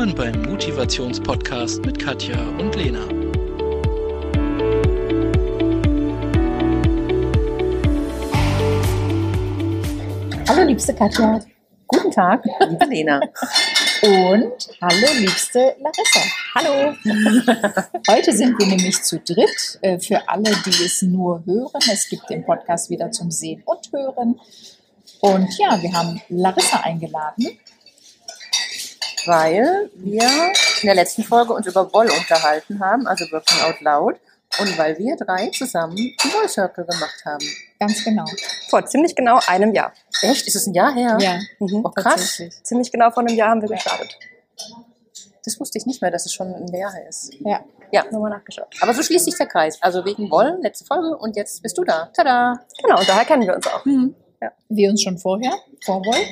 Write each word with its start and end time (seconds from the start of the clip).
Willkommen 0.00 0.32
beim 0.32 0.50
Motivationspodcast 0.50 1.84
mit 1.84 1.98
Katja 1.98 2.38
und 2.58 2.74
Lena. 2.74 3.06
Hallo 10.48 10.66
liebste 10.66 10.94
Katja, 10.94 11.40
guten 11.86 12.10
Tag, 12.10 12.42
liebe 12.66 12.86
Lena. 12.86 13.20
Und 14.00 14.70
hallo 14.80 15.06
liebste 15.18 15.76
Larissa. 15.78 16.20
Hallo. 16.54 16.94
Heute 18.08 18.32
sind 18.32 18.58
wir 18.58 18.68
nämlich 18.68 19.02
zu 19.02 19.18
dritt. 19.18 19.78
äh, 19.82 19.98
Für 19.98 20.26
alle, 20.26 20.50
die 20.64 20.82
es 20.82 21.02
nur 21.02 21.44
hören. 21.44 21.82
Es 21.92 22.08
gibt 22.08 22.30
den 22.30 22.42
Podcast 22.46 22.88
wieder 22.88 23.10
zum 23.10 23.30
Sehen 23.30 23.62
und 23.66 23.92
Hören. 23.92 24.40
Und 25.20 25.58
ja, 25.58 25.78
wir 25.82 25.92
haben 25.92 26.22
Larissa 26.30 26.78
eingeladen. 26.80 27.58
Weil 29.26 29.90
wir 29.94 30.22
in 30.82 30.86
der 30.86 30.94
letzten 30.94 31.22
Folge 31.24 31.52
uns 31.52 31.66
über 31.66 31.92
Woll 31.92 32.10
unterhalten 32.10 32.80
haben, 32.80 33.06
also 33.06 33.24
Working 33.30 33.60
Out 33.62 33.80
Loud. 33.80 34.16
Und 34.58 34.76
weil 34.78 34.98
wir 34.98 35.16
drei 35.16 35.48
zusammen 35.50 35.96
einen 35.96 36.32
Woll 36.32 36.48
Circle 36.48 36.84
gemacht 36.84 37.22
haben. 37.24 37.44
Ganz 37.78 38.02
genau. 38.02 38.24
Vor 38.68 38.84
ziemlich 38.84 39.14
genau 39.14 39.38
einem 39.46 39.72
Jahr. 39.72 39.92
Echt? 40.22 40.46
Ist 40.48 40.56
es 40.56 40.66
ein 40.66 40.74
Jahr 40.74 40.92
her? 40.92 41.16
Ja, 41.20 41.38
Mhm. 41.60 41.82
Oh, 41.84 41.90
krass. 41.90 42.42
Ziemlich 42.64 42.90
genau 42.90 43.10
vor 43.12 43.24
einem 43.24 43.36
Jahr 43.36 43.50
haben 43.50 43.62
wir 43.62 43.68
gestartet. 43.68 44.18
Das 45.44 45.58
wusste 45.60 45.78
ich 45.78 45.86
nicht 45.86 46.02
mehr, 46.02 46.10
dass 46.10 46.26
es 46.26 46.32
schon 46.32 46.52
ein 46.52 46.66
Jahr 46.74 46.92
her 46.92 47.08
ist. 47.08 47.32
Ja. 47.40 47.60
Ja. 47.92 48.04
Nochmal 48.10 48.30
nachgeschaut. 48.30 48.68
Aber 48.80 48.92
so 48.94 49.02
schließt 49.02 49.24
sich 49.24 49.36
der 49.36 49.46
Kreis. 49.46 49.78
Also 49.80 50.04
wegen 50.04 50.30
Woll, 50.30 50.58
letzte 50.62 50.84
Folge 50.84 51.16
und 51.16 51.36
jetzt 51.36 51.62
bist 51.62 51.76
du 51.78 51.84
da. 51.84 52.10
Tada! 52.14 52.60
Genau, 52.82 52.98
und 52.98 53.08
daher 53.08 53.24
kennen 53.24 53.42
wir 53.46 53.54
uns 53.54 53.66
auch. 53.66 53.84
wir 54.68 54.90
uns 54.90 55.02
schon 55.02 55.18
vorher, 55.18 55.52
vor 55.84 56.04
Woll. 56.04 56.26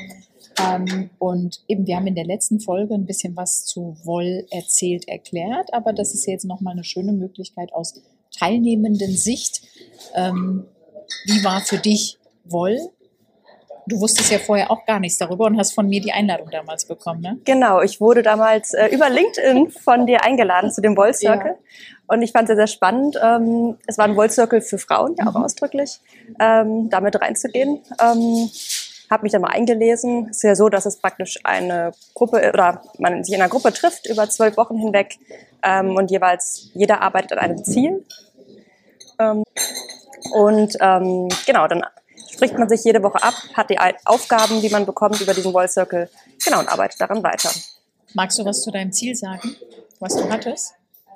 Ähm, 0.64 1.10
und 1.18 1.60
eben, 1.68 1.86
wir 1.86 1.96
haben 1.96 2.06
in 2.06 2.14
der 2.14 2.24
letzten 2.24 2.60
Folge 2.60 2.94
ein 2.94 3.06
bisschen 3.06 3.36
was 3.36 3.64
zu 3.64 3.96
Woll 4.04 4.46
erzählt, 4.50 5.08
erklärt, 5.08 5.72
aber 5.72 5.92
das 5.92 6.14
ist 6.14 6.26
jetzt 6.26 6.44
nochmal 6.44 6.72
eine 6.72 6.84
schöne 6.84 7.12
Möglichkeit 7.12 7.72
aus 7.72 8.00
teilnehmenden 8.36 9.16
Sicht. 9.16 9.62
Ähm, 10.14 10.64
wie 11.24 11.44
war 11.44 11.60
für 11.60 11.78
dich 11.78 12.18
Woll? 12.44 12.78
Du 13.86 14.00
wusstest 14.00 14.30
ja 14.30 14.38
vorher 14.38 14.70
auch 14.70 14.84
gar 14.84 15.00
nichts 15.00 15.16
darüber 15.16 15.46
und 15.46 15.56
hast 15.56 15.72
von 15.72 15.88
mir 15.88 16.02
die 16.02 16.12
Einladung 16.12 16.50
damals 16.50 16.84
bekommen, 16.84 17.22
ne? 17.22 17.38
Genau, 17.44 17.80
ich 17.80 18.00
wurde 18.02 18.22
damals 18.22 18.74
äh, 18.74 18.88
über 18.88 19.08
LinkedIn 19.08 19.70
von 19.70 20.06
dir 20.06 20.24
eingeladen 20.24 20.70
zu 20.70 20.82
dem 20.82 20.94
Woll 20.94 21.14
Circle. 21.14 21.56
Und 22.06 22.22
ich 22.22 22.32
fand 22.32 22.44
es 22.44 22.48
sehr, 22.48 22.56
sehr 22.56 22.66
spannend. 22.66 23.18
Ähm, 23.22 23.76
es 23.86 23.96
war 23.96 24.04
ein 24.04 24.16
Woll 24.16 24.30
Circle 24.30 24.60
für 24.60 24.78
Frauen, 24.78 25.14
ja 25.18 25.26
auch 25.26 25.36
ausdrücklich, 25.36 26.00
ähm, 26.38 26.90
damit 26.90 27.18
reinzugehen. 27.20 27.80
Habe 29.10 29.22
mich 29.22 29.32
dann 29.32 29.42
mal 29.42 29.50
eingelesen. 29.50 30.28
Es 30.30 30.38
ist 30.38 30.42
ja 30.42 30.54
so, 30.54 30.68
dass 30.68 30.86
es 30.86 30.96
praktisch 30.96 31.38
eine 31.44 31.92
Gruppe 32.14 32.50
oder 32.52 32.82
man 32.98 33.24
sich 33.24 33.34
in 33.34 33.40
einer 33.40 33.50
Gruppe 33.50 33.72
trifft 33.72 34.06
über 34.06 34.28
zwölf 34.28 34.56
Wochen 34.56 34.76
hinweg 34.76 35.18
ähm, 35.62 35.96
und 35.96 36.10
jeweils 36.10 36.70
jeder 36.74 37.00
arbeitet 37.00 37.32
an 37.32 37.38
einem 37.38 37.64
Ziel. 37.64 38.04
Ähm, 39.18 39.44
und 40.32 40.76
ähm, 40.80 41.28
genau, 41.46 41.66
dann 41.68 41.84
spricht 42.30 42.58
man 42.58 42.68
sich 42.68 42.84
jede 42.84 43.02
Woche 43.02 43.22
ab, 43.22 43.34
hat 43.54 43.70
die 43.70 43.78
Aufgaben, 44.04 44.60
die 44.60 44.68
man 44.68 44.86
bekommt 44.86 45.20
über 45.20 45.34
diesen 45.34 45.52
Wall 45.54 45.68
Circle, 45.68 46.08
genau, 46.44 46.60
und 46.60 46.68
arbeitet 46.68 47.00
daran 47.00 47.22
weiter. 47.22 47.50
Magst 48.14 48.38
du 48.38 48.44
was 48.44 48.62
zu 48.62 48.70
deinem 48.70 48.92
Ziel 48.92 49.14
sagen, 49.14 49.56
was 50.00 50.14
du 50.14 50.28
hattest? 50.30 50.74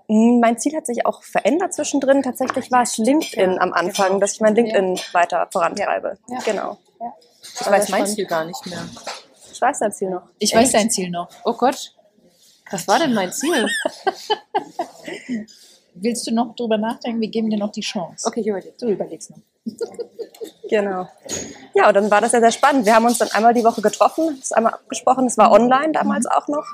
Mm, 0.08 0.40
Mein 0.40 0.58
Ziel 0.58 0.76
hat 0.76 0.86
sich 0.86 1.06
auch 1.06 1.22
verändert 1.22 1.74
zwischendrin. 1.74 2.22
Tatsächlich 2.22 2.70
war 2.70 2.82
es 2.82 2.98
LinkedIn 2.98 3.58
am 3.58 3.72
Anfang, 3.72 4.20
dass 4.20 4.32
ich 4.32 4.40
mein 4.40 4.54
LinkedIn 4.54 4.98
weiter 5.12 5.48
vorantreibe. 5.52 6.18
Ja. 6.28 6.38
Genau. 6.44 6.78
Ich 7.54 7.60
weiß 7.60 7.70
mein 7.70 7.82
spannend. 7.82 8.08
Ziel 8.08 8.26
gar 8.26 8.44
nicht 8.44 8.66
mehr. 8.66 8.88
Ich 9.52 9.60
weiß 9.60 9.78
dein 9.78 9.92
Ziel 9.92 10.10
noch. 10.10 10.22
Ich 10.38 10.54
weiß 10.54 10.72
dein 10.72 10.90
Ziel 10.90 11.10
noch. 11.10 11.28
Oh 11.44 11.52
Gott. 11.52 11.94
Was 12.70 12.88
war 12.88 12.98
denn 12.98 13.12
mein 13.14 13.32
Ziel? 13.32 13.66
Willst 15.94 16.26
du 16.26 16.34
noch 16.34 16.54
drüber 16.56 16.78
nachdenken? 16.78 17.20
Wir 17.20 17.28
geben 17.28 17.50
dir 17.50 17.58
noch 17.58 17.70
die 17.70 17.82
Chance. 17.82 18.26
Okay, 18.26 18.40
ich 18.40 18.46
überlege. 18.46 18.74
Du 18.78 18.88
überlegst 18.88 19.30
noch. 19.30 19.38
Genau. 20.68 21.06
Ja, 21.74 21.88
und 21.88 21.94
dann 21.94 22.10
war 22.10 22.22
das 22.22 22.30
sehr, 22.30 22.40
sehr 22.40 22.50
spannend. 22.50 22.86
Wir 22.86 22.94
haben 22.94 23.04
uns 23.04 23.18
dann 23.18 23.30
einmal 23.32 23.52
die 23.52 23.62
Woche 23.62 23.82
getroffen, 23.82 24.38
das 24.40 24.52
einmal 24.52 24.72
abgesprochen. 24.72 25.26
Es 25.26 25.36
war 25.36 25.52
online 25.52 25.92
damals 25.92 26.24
auch 26.24 26.48
noch. 26.48 26.64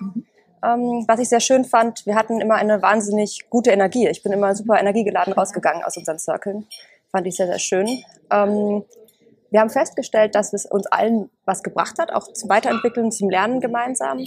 Ähm, 0.62 1.04
was 1.08 1.18
ich 1.18 1.28
sehr 1.28 1.40
schön 1.40 1.64
fand, 1.64 2.06
wir 2.06 2.14
hatten 2.14 2.40
immer 2.40 2.54
eine 2.54 2.80
wahnsinnig 2.80 3.50
gute 3.50 3.70
Energie. 3.70 4.06
Ich 4.06 4.22
bin 4.22 4.32
immer 4.32 4.54
super 4.54 4.78
energiegeladen 4.78 5.32
rausgegangen 5.32 5.82
aus 5.82 5.96
unseren 5.96 6.20
Cirkeln. 6.20 6.68
Fand 7.10 7.26
ich 7.26 7.36
sehr, 7.36 7.48
sehr 7.48 7.58
schön. 7.58 7.88
Ähm, 8.30 8.84
wir 9.50 9.60
haben 9.60 9.70
festgestellt, 9.70 10.34
dass 10.34 10.52
es 10.52 10.66
uns 10.66 10.86
allen 10.86 11.30
was 11.44 11.62
gebracht 11.62 11.98
hat, 11.98 12.12
auch 12.12 12.32
zum 12.32 12.48
Weiterentwickeln, 12.48 13.10
zum 13.10 13.30
Lernen 13.30 13.60
gemeinsam. 13.60 14.26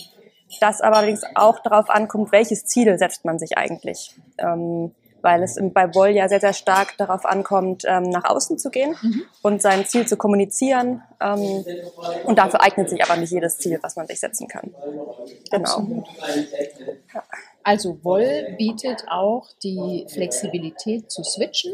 Dass 0.59 0.81
aber 0.81 0.97
allerdings 0.97 1.23
auch 1.35 1.59
darauf 1.59 1.89
ankommt, 1.89 2.31
welches 2.31 2.65
Ziel 2.65 2.97
setzt 2.97 3.23
man 3.23 3.39
sich 3.39 3.57
eigentlich. 3.57 4.15
Ähm, 4.37 4.91
weil 5.21 5.43
es 5.43 5.57
bei 5.73 5.93
Woll 5.93 6.09
ja 6.09 6.27
sehr, 6.27 6.39
sehr 6.39 6.53
stark 6.53 6.97
darauf 6.97 7.25
ankommt, 7.25 7.83
ähm, 7.87 8.03
nach 8.03 8.25
außen 8.25 8.57
zu 8.57 8.69
gehen 8.69 8.95
und 9.41 9.61
sein 9.61 9.85
Ziel 9.85 10.07
zu 10.07 10.17
kommunizieren. 10.17 11.03
Ähm, 11.19 11.63
und 12.25 12.37
dafür 12.37 12.61
eignet 12.61 12.89
sich 12.89 13.03
aber 13.03 13.17
nicht 13.17 13.31
jedes 13.31 13.57
Ziel, 13.57 13.79
was 13.81 13.95
man 13.95 14.07
sich 14.07 14.19
setzen 14.19 14.47
kann. 14.47 14.73
Genau. 15.51 16.03
Also 17.63 17.99
Woll 18.03 18.55
bietet 18.57 19.05
auch 19.09 19.47
die 19.63 20.07
Flexibilität 20.09 21.11
zu 21.11 21.23
switchen. 21.23 21.73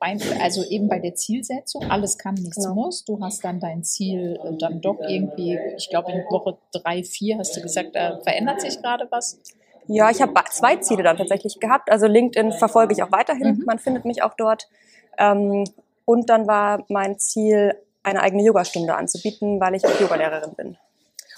Beim, 0.00 0.18
also 0.40 0.64
eben 0.64 0.88
bei 0.88 1.00
der 1.00 1.14
Zielsetzung, 1.14 1.90
alles 1.90 2.18
kann, 2.18 2.34
nichts 2.34 2.56
Genau. 2.56 2.74
muss. 2.74 3.04
Du 3.04 3.20
hast 3.20 3.44
dann 3.44 3.58
dein 3.58 3.82
Ziel 3.82 4.38
äh, 4.44 4.56
dann 4.56 4.80
doch 4.80 5.00
irgendwie, 5.00 5.58
ich 5.76 5.90
glaube 5.90 6.12
in 6.12 6.24
Woche 6.30 6.56
drei, 6.72 7.02
vier 7.02 7.38
hast 7.38 7.56
du 7.56 7.60
gesagt, 7.60 7.96
da 7.96 8.18
verändert 8.22 8.60
sich 8.60 8.80
gerade 8.80 9.08
was. 9.10 9.40
Ja, 9.88 10.10
ich 10.10 10.20
habe 10.20 10.34
zwei 10.50 10.76
Ziele 10.76 11.02
dann 11.02 11.16
tatsächlich 11.16 11.58
gehabt. 11.58 11.90
Also 11.90 12.06
LinkedIn 12.06 12.52
verfolge 12.52 12.92
ich 12.92 13.02
auch 13.02 13.10
weiterhin. 13.10 13.62
Man 13.64 13.78
findet 13.78 14.04
mich 14.04 14.22
auch 14.22 14.34
dort. 14.34 14.68
Ähm, 15.16 15.64
und 16.04 16.30
dann 16.30 16.46
war 16.46 16.84
mein 16.88 17.18
Ziel, 17.18 17.74
eine 18.02 18.22
eigene 18.22 18.42
Yogastunde 18.42 18.94
anzubieten, 18.94 19.60
weil 19.60 19.74
ich 19.74 19.84
auch 19.84 20.00
Yogalehrerin 20.00 20.54
bin. 20.54 20.76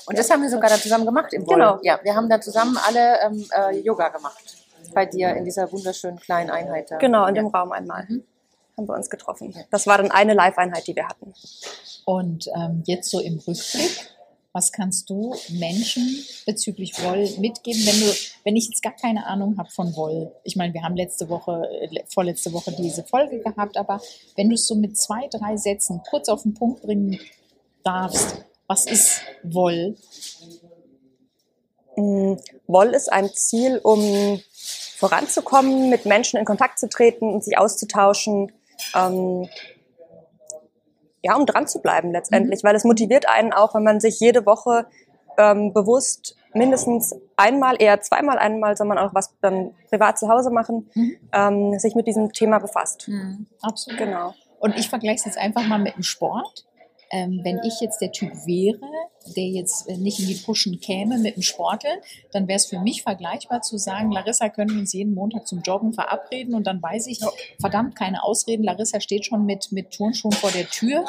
Und 0.06 0.19
das 0.19 0.31
haben 0.31 0.43
wir 0.43 0.50
sogar 0.50 0.69
da 0.70 0.76
zusammen 0.76 1.06
gemacht 1.06 1.32
im 1.32 1.47
Woll. 1.47 1.54
Genau. 1.54 1.78
Ja, 1.82 1.99
wir 2.03 2.15
haben 2.15 2.28
da 2.28 2.41
zusammen 2.41 2.76
alle 2.87 3.20
ähm, 3.22 3.47
äh, 3.56 3.78
Yoga 3.78 4.09
gemacht. 4.09 4.56
Bei 4.93 5.06
dir 5.06 5.34
in 5.37 5.44
dieser 5.44 5.70
wunderschönen 5.70 6.19
kleinen 6.19 6.50
Einheit 6.50 6.91
da. 6.91 6.99
Genau, 6.99 7.26
in 7.26 7.37
ja. 7.37 7.43
dem 7.43 7.49
Raum 7.49 7.70
einmal 7.70 8.06
haben 8.80 8.88
wir 8.88 8.96
uns 8.96 9.10
getroffen. 9.10 9.54
Das 9.70 9.86
war 9.86 9.98
dann 9.98 10.10
eine 10.10 10.34
Live-Einheit, 10.34 10.86
die 10.86 10.96
wir 10.96 11.06
hatten. 11.06 11.34
Und 12.04 12.48
ähm, 12.56 12.82
jetzt 12.86 13.10
so 13.10 13.20
im 13.20 13.38
Rückblick, 13.38 14.10
was 14.52 14.72
kannst 14.72 15.08
du 15.10 15.34
Menschen 15.50 16.24
bezüglich 16.44 16.92
Woll 17.04 17.28
mitgeben, 17.38 17.86
wenn 17.86 18.00
du, 18.00 18.12
wenn 18.42 18.56
ich 18.56 18.69
jetzt 18.69 18.82
gar 18.82 18.96
keine 18.96 19.26
Ahnung 19.26 19.58
habe 19.58 19.70
von 19.70 19.94
Woll? 19.94 20.32
Ich 20.42 20.56
meine, 20.56 20.74
wir 20.74 20.82
haben 20.82 20.96
letzte 20.96 21.28
Woche, 21.28 21.62
le- 21.90 22.04
vorletzte 22.12 22.52
Woche 22.52 22.72
diese 22.72 23.04
Folge 23.04 23.38
gehabt, 23.40 23.76
aber 23.76 24.00
wenn 24.34 24.48
du 24.48 24.54
es 24.54 24.66
so 24.66 24.74
mit 24.74 24.98
zwei, 24.98 25.28
drei 25.28 25.56
Sätzen 25.56 26.00
kurz 26.08 26.28
auf 26.28 26.42
den 26.42 26.54
Punkt 26.54 26.82
bringen 26.82 27.20
darfst, 27.84 28.44
was 28.66 28.86
ist 28.86 29.20
Woll? 29.44 29.96
Mm, 31.96 32.34
Woll 32.66 32.88
ist 32.94 33.12
ein 33.12 33.28
Ziel, 33.32 33.78
um 33.78 34.40
voranzukommen, 34.96 35.90
mit 35.90 36.06
Menschen 36.06 36.38
in 36.38 36.44
Kontakt 36.44 36.78
zu 36.78 36.88
treten 36.88 37.32
und 37.32 37.44
sich 37.44 37.56
auszutauschen. 37.56 38.52
Ähm, 38.96 39.48
ja, 41.22 41.36
um 41.36 41.46
dran 41.46 41.66
zu 41.66 41.80
bleiben 41.80 42.12
letztendlich, 42.12 42.64
weil 42.64 42.74
es 42.74 42.84
motiviert 42.84 43.28
einen 43.28 43.52
auch, 43.52 43.74
wenn 43.74 43.82
man 43.82 44.00
sich 44.00 44.18
jede 44.20 44.46
Woche 44.46 44.86
ähm, 45.38 45.72
bewusst 45.72 46.36
mindestens 46.52 47.14
einmal, 47.36 47.76
eher 47.78 48.00
zweimal 48.00 48.38
einmal, 48.38 48.76
soll 48.76 48.86
man 48.86 48.98
auch 48.98 49.14
was 49.14 49.36
dann 49.40 49.74
privat 49.88 50.19
zu 50.19 50.28
Hause 50.28 50.50
machen, 50.50 50.90
ähm, 51.32 51.78
sich 51.78 51.94
mit 51.94 52.06
diesem 52.06 52.32
Thema 52.32 52.58
befasst. 52.58 53.08
Absolut. 53.62 53.98
Genau. 53.98 54.34
Und 54.58 54.76
ich 54.76 54.88
vergleiche 54.88 55.19
es 55.19 55.25
jetzt 55.25 55.38
einfach 55.38 55.66
mal 55.66 55.78
mit 55.78 55.96
dem 55.96 56.02
Sport. 56.02 56.66
Ähm, 57.10 57.40
wenn 57.42 57.60
ich 57.64 57.80
jetzt 57.80 58.00
der 58.00 58.12
Typ 58.12 58.32
wäre, 58.46 58.78
der 59.36 59.46
jetzt 59.48 59.88
äh, 59.88 59.96
nicht 59.96 60.20
in 60.20 60.26
die 60.26 60.34
Pushen 60.34 60.80
käme 60.80 61.18
mit 61.18 61.36
dem 61.36 61.42
Sporteln, 61.42 61.98
dann 62.32 62.46
wäre 62.46 62.56
es 62.56 62.66
für 62.66 62.78
mich 62.78 63.02
vergleichbar 63.02 63.62
zu 63.62 63.78
sagen, 63.78 64.12
Larissa, 64.12 64.48
können 64.48 64.70
wir 64.70 64.78
uns 64.80 64.92
jeden 64.92 65.14
Montag 65.14 65.46
zum 65.46 65.62
Joggen 65.62 65.92
verabreden 65.92 66.54
und 66.54 66.66
dann 66.66 66.82
weiß 66.82 67.08
ich, 67.08 67.20
verdammt, 67.60 67.96
keine 67.96 68.22
Ausreden, 68.22 68.62
Larissa 68.62 69.00
steht 69.00 69.26
schon 69.26 69.44
mit, 69.44 69.72
mit 69.72 69.90
Turnschuhen 69.90 70.32
vor 70.32 70.50
der 70.50 70.68
Tür. 70.68 71.04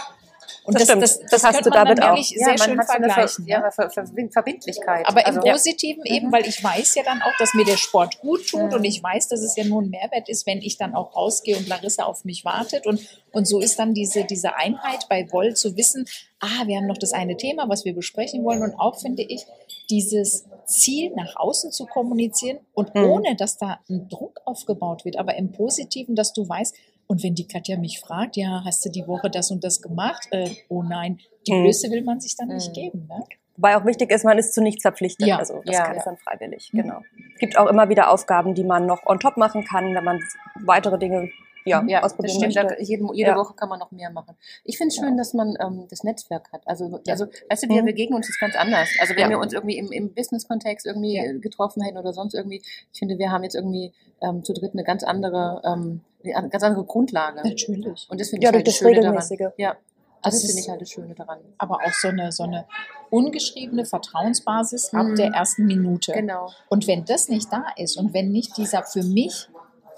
Und 0.63 0.75
Das 0.75 0.83
stimmt. 0.83 1.01
Das 1.01 1.43
hast 1.43 1.55
könnte 1.55 1.69
du 1.69 1.69
damit 1.71 2.01
auch. 2.03 2.15
Ja, 2.15 2.23
sehr 2.23 2.47
man 2.49 2.57
schön 2.59 2.81
vergleichen. 2.83 3.45
Ver 3.45 3.51
ja, 3.51 3.71
Ver 3.71 3.89
Ver 3.89 4.05
Verbindlichkeit. 4.31 5.07
Aber 5.07 5.21
im 5.21 5.37
Also- 5.37 5.41
Positiven 5.41 6.05
eben, 6.05 6.31
weil 6.31 6.45
ich 6.47 6.63
weiß 6.63 6.93
ja 6.95 7.03
dann 7.03 7.21
auch, 7.23 7.35
dass 7.39 7.53
mir 7.55 7.65
der 7.65 7.77
Sport 7.77 8.19
gut 8.21 8.47
tut 8.47 8.67
Mhm. 8.69 8.73
und 8.73 8.83
ich 8.83 9.01
weiß, 9.01 9.27
dass 9.29 9.41
es 9.41 9.55
ja 9.55 9.63
nur 9.63 9.81
ein 9.81 9.89
Mehrwert 9.89 10.29
ist, 10.29 10.45
wenn 10.45 10.59
ich 10.59 10.77
dann 10.77 10.93
auch 10.93 11.15
rausgehe 11.15 11.57
und 11.57 11.67
Larissa 11.67 12.03
auf 12.03 12.25
mich 12.25 12.45
wartet. 12.45 12.85
Und, 12.85 13.01
und 13.31 13.47
so 13.47 13.59
ist 13.59 13.79
dann 13.79 13.93
diese, 13.95 14.23
diese 14.25 14.55
Einheit 14.55 15.07
bei 15.09 15.27
Woll 15.31 15.55
zu 15.55 15.75
wissen, 15.77 16.05
ah, 16.39 16.67
wir 16.67 16.77
haben 16.77 16.87
noch 16.87 16.97
das 16.99 17.13
eine 17.13 17.37
Thema, 17.37 17.67
was 17.67 17.83
wir 17.83 17.95
besprechen 17.95 18.43
wollen. 18.43 18.61
Und 18.61 18.75
auch 18.75 18.99
finde 18.99 19.23
ich, 19.23 19.45
dieses 19.89 20.45
Ziel 20.65 21.11
nach 21.15 21.35
außen 21.37 21.71
zu 21.71 21.85
kommunizieren 21.85 22.59
und 22.73 22.93
Mhm. 22.95 23.03
ohne, 23.05 23.35
dass 23.35 23.57
da 23.57 23.79
ein 23.89 24.07
Druck 24.09 24.39
aufgebaut 24.45 25.05
wird, 25.05 25.17
aber 25.17 25.35
im 25.35 25.51
Positiven, 25.51 26.15
dass 26.15 26.33
du 26.33 26.47
weißt, 26.47 26.75
und 27.11 27.23
wenn 27.23 27.35
die 27.35 27.45
Katja 27.45 27.77
mich 27.77 27.99
fragt, 27.99 28.37
ja, 28.37 28.63
hast 28.63 28.85
du 28.85 28.89
die 28.89 29.05
Woche 29.05 29.29
das 29.29 29.51
und 29.51 29.65
das 29.65 29.81
gemacht? 29.81 30.29
Äh, 30.31 30.49
oh 30.69 30.81
nein, 30.81 31.19
die 31.45 31.51
Mhm. 31.53 31.63
Blöße 31.63 31.91
will 31.91 32.03
man 32.05 32.21
sich 32.21 32.37
dann 32.37 32.47
nicht 32.47 32.69
Mhm. 32.69 32.73
geben. 32.73 33.07
Ne? 33.09 33.25
Wobei 33.57 33.75
auch 33.75 33.85
wichtig 33.85 34.09
ist, 34.11 34.23
man 34.23 34.37
ist 34.37 34.53
zu 34.53 34.61
nichts 34.61 34.81
verpflichtet. 34.83 35.27
Ja. 35.27 35.37
Also 35.37 35.61
das 35.65 35.75
Ja. 35.75 35.83
kann 35.87 35.97
ist 35.97 36.05
dann 36.05 36.15
freiwillig, 36.17 36.69
Mhm. 36.71 36.81
genau. 36.83 37.01
Es 37.33 37.39
gibt 37.39 37.57
auch 37.57 37.67
immer 37.67 37.89
wieder 37.89 38.09
Aufgaben, 38.11 38.55
die 38.55 38.63
man 38.63 38.85
noch 38.85 39.05
on 39.05 39.19
top 39.19 39.35
machen 39.35 39.65
kann, 39.65 39.93
wenn 39.93 40.03
man 40.05 40.19
weitere 40.63 40.97
Dinge 40.97 41.29
ja, 41.65 41.83
Ja, 41.87 42.01
das 42.01 42.11
ausprobieren 42.13 42.35
stimmt. 42.51 42.55
möchte. 42.55 42.75
Da, 42.75 42.81
jede 42.81 43.05
jede 43.13 43.29
Ja. 43.31 43.35
Woche 43.37 43.53
kann 43.53 43.69
man 43.69 43.79
noch 43.79 43.91
mehr 43.91 44.09
machen. 44.09 44.35
Ich 44.63 44.77
finde 44.77 44.89
es 44.89 44.95
schön, 44.95 45.17
dass 45.17 45.33
man 45.33 45.55
ähm, 45.59 45.85
das 45.89 46.03
Netzwerk 46.03 46.51
hat. 46.51 46.61
Also, 46.65 46.99
Ja. 47.05 47.13
also 47.13 47.27
weißt 47.49 47.63
du, 47.63 47.69
wir 47.69 47.81
Mhm. 47.81 47.85
begegnen 47.85 48.15
uns 48.17 48.27
jetzt 48.27 48.39
ganz 48.39 48.55
anders. 48.55 48.89
Also 48.99 49.13
wenn 49.15 49.23
Ja. 49.23 49.29
wir 49.29 49.39
uns 49.39 49.53
irgendwie 49.53 49.77
im, 49.77 49.91
im 49.91 50.13
Business-Kontext 50.13 50.85
irgendwie 50.85 51.15
Ja. 51.17 51.31
getroffen 51.33 51.81
hätten 51.83 51.97
oder 51.97 52.13
sonst 52.13 52.33
irgendwie, 52.33 52.61
ich 52.91 52.99
finde, 52.99 53.17
wir 53.19 53.31
haben 53.31 53.43
jetzt 53.43 53.55
irgendwie 53.55 53.91
ähm, 54.21 54.43
zu 54.43 54.53
dritt 54.53 54.73
eine 54.73 54.83
ganz 54.83 55.03
andere, 55.03 55.61
ähm, 55.65 56.01
eine 56.23 56.49
ganz 56.49 56.63
andere 56.63 56.83
Grundlage. 56.85 57.37
Natürlich. 57.47 58.07
Und 58.09 58.19
das 58.21 58.29
finde 58.29 58.45
Ja, 58.45 58.49
ich 58.49 58.53
durch 58.53 58.53
halt 58.53 58.67
das 58.67 58.73
das 58.73 58.77
Schöne 58.79 59.01
daran. 59.01 59.17
Regelmäßige. 59.17 59.57
Ja, 59.57 59.75
Das 60.23 60.35
das, 60.35 60.45
finde 60.45 60.61
ich 60.61 60.69
halt 60.69 60.81
das 60.81 60.89
Schöne 60.91 61.15
daran. 61.15 61.39
Aber 61.57 61.77
auch 61.77 61.93
so 61.93 62.09
eine, 62.09 62.31
so 62.31 62.43
eine 62.43 62.65
ungeschriebene 63.09 63.85
Vertrauensbasis 63.85 64.93
ab 64.93 65.07
Mhm. 65.07 65.15
der 65.15 65.27
ersten 65.33 65.65
Minute. 65.65 66.11
Genau. 66.13 66.51
Und 66.69 66.87
wenn 66.87 67.05
das 67.05 67.27
nicht 67.29 67.51
da 67.51 67.65
ist 67.75 67.97
und 67.97 68.13
wenn 68.13 68.31
nicht 68.31 68.55
dieser 68.57 68.83
für 68.83 69.03
mich 69.03 69.49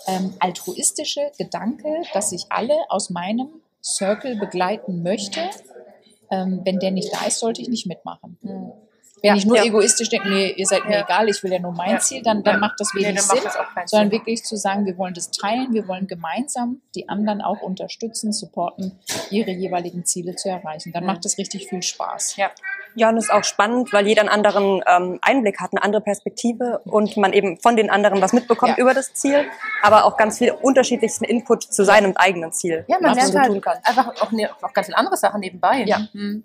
ähm, 0.08 0.34
altruistische 0.40 1.32
Gedanke, 1.38 2.04
dass 2.14 2.32
ich 2.32 2.46
alle 2.50 2.76
aus 2.90 3.10
meinem 3.10 3.50
Circle 3.84 4.38
begleiten 4.38 5.04
möchte, 5.04 5.50
ähm, 6.32 6.62
wenn 6.64 6.80
der 6.80 6.92
nicht 6.92 7.14
da 7.14 7.26
ist, 7.26 7.40
sollte 7.40 7.62
ich 7.62 7.70
nicht 7.70 7.86
mitmachen. 7.86 8.38
Mhm. 8.42 8.72
Wenn 9.24 9.30
Ja, 9.30 9.36
ich 9.38 9.46
nur 9.46 9.56
ja. 9.56 9.64
egoistisch 9.64 10.10
denke, 10.10 10.28
nee, 10.28 10.52
ihr 10.52 10.66
seid 10.68 10.84
mir 10.86 10.96
Ja. 10.98 11.04
egal, 11.06 11.30
ich 11.30 11.42
will 11.44 11.52
ja 11.54 11.58
nur 11.60 11.72
mein 11.72 11.92
Ja. 11.92 12.00
Ziel, 12.00 12.22
dann, 12.22 12.44
dann 12.44 12.56
Ja. 12.56 12.60
macht 12.60 12.78
das 12.78 12.90
Nee, 12.94 13.06
wenig 13.06 13.16
macht 13.22 13.32
Sinn. 13.32 13.40
das 13.46 13.56
auch 13.56 13.74
keinen 13.74 13.88
Sondern 13.88 14.10
Sinn. 14.10 14.20
wirklich 14.20 14.44
zu 14.44 14.58
sagen, 14.58 14.86
wir 14.86 14.98
wollen 14.98 15.14
das 15.14 15.32
teilen, 15.32 15.74
wir 15.74 15.88
wollen 15.88 16.08
gemeinsam 16.08 16.82
die 16.94 17.08
anderen 17.08 17.42
auch 17.42 17.62
unterstützen, 17.62 18.34
supporten, 18.34 19.00
ihre 19.30 19.52
jeweiligen 19.52 20.04
Ziele 20.06 20.36
zu 20.36 20.50
erreichen. 20.50 20.92
Dann 20.92 21.04
Mhm. 21.04 21.08
macht 21.08 21.24
das 21.24 21.38
richtig 21.38 21.68
viel 21.70 21.82
Spaß. 21.82 22.36
Ja. 22.36 22.52
Ja, 22.96 23.10
und 23.10 23.16
es 23.18 23.24
ist 23.26 23.32
auch 23.32 23.46
spannend, 23.46 23.94
weil 23.94 24.06
jeder 24.08 24.22
einen 24.22 24.30
anderen 24.30 24.82
ähm, 24.88 25.20
Einblick 25.22 25.62
hat, 25.62 25.72
eine 25.72 25.82
andere 25.82 26.02
Perspektive 26.02 26.80
und 26.84 27.16
man 27.16 27.32
eben 27.32 27.58
von 27.62 27.78
den 27.78 27.90
anderen 27.90 28.22
was 28.22 28.34
mitbekommt 28.34 28.78
Ja. 28.78 28.82
über 28.84 28.94
das 28.94 29.14
Ziel, 29.14 29.46
aber 29.82 30.04
auch 30.04 30.18
ganz 30.18 30.40
viel 30.40 30.52
unterschiedlichsten 30.52 31.24
Input 31.24 31.64
zu 31.64 31.86
seinem 31.86 32.12
eigenen 32.18 32.52
Ziel, 32.52 32.84
Ja, 32.90 32.98
man 33.00 33.16
lernt 33.16 33.32
so 33.32 33.40
halt 33.40 33.48
tun 33.48 33.62
kann. 33.62 33.78
einfach 33.86 34.22
auch, 34.22 34.32
ne, 34.34 34.50
auch 34.62 34.74
ganz 34.74 34.88
viele 34.88 34.98
andere 34.98 35.16
Sachen 35.16 35.40
nebenbei. 35.40 35.84
Ja. 35.86 36.08
Mhm. 36.12 36.44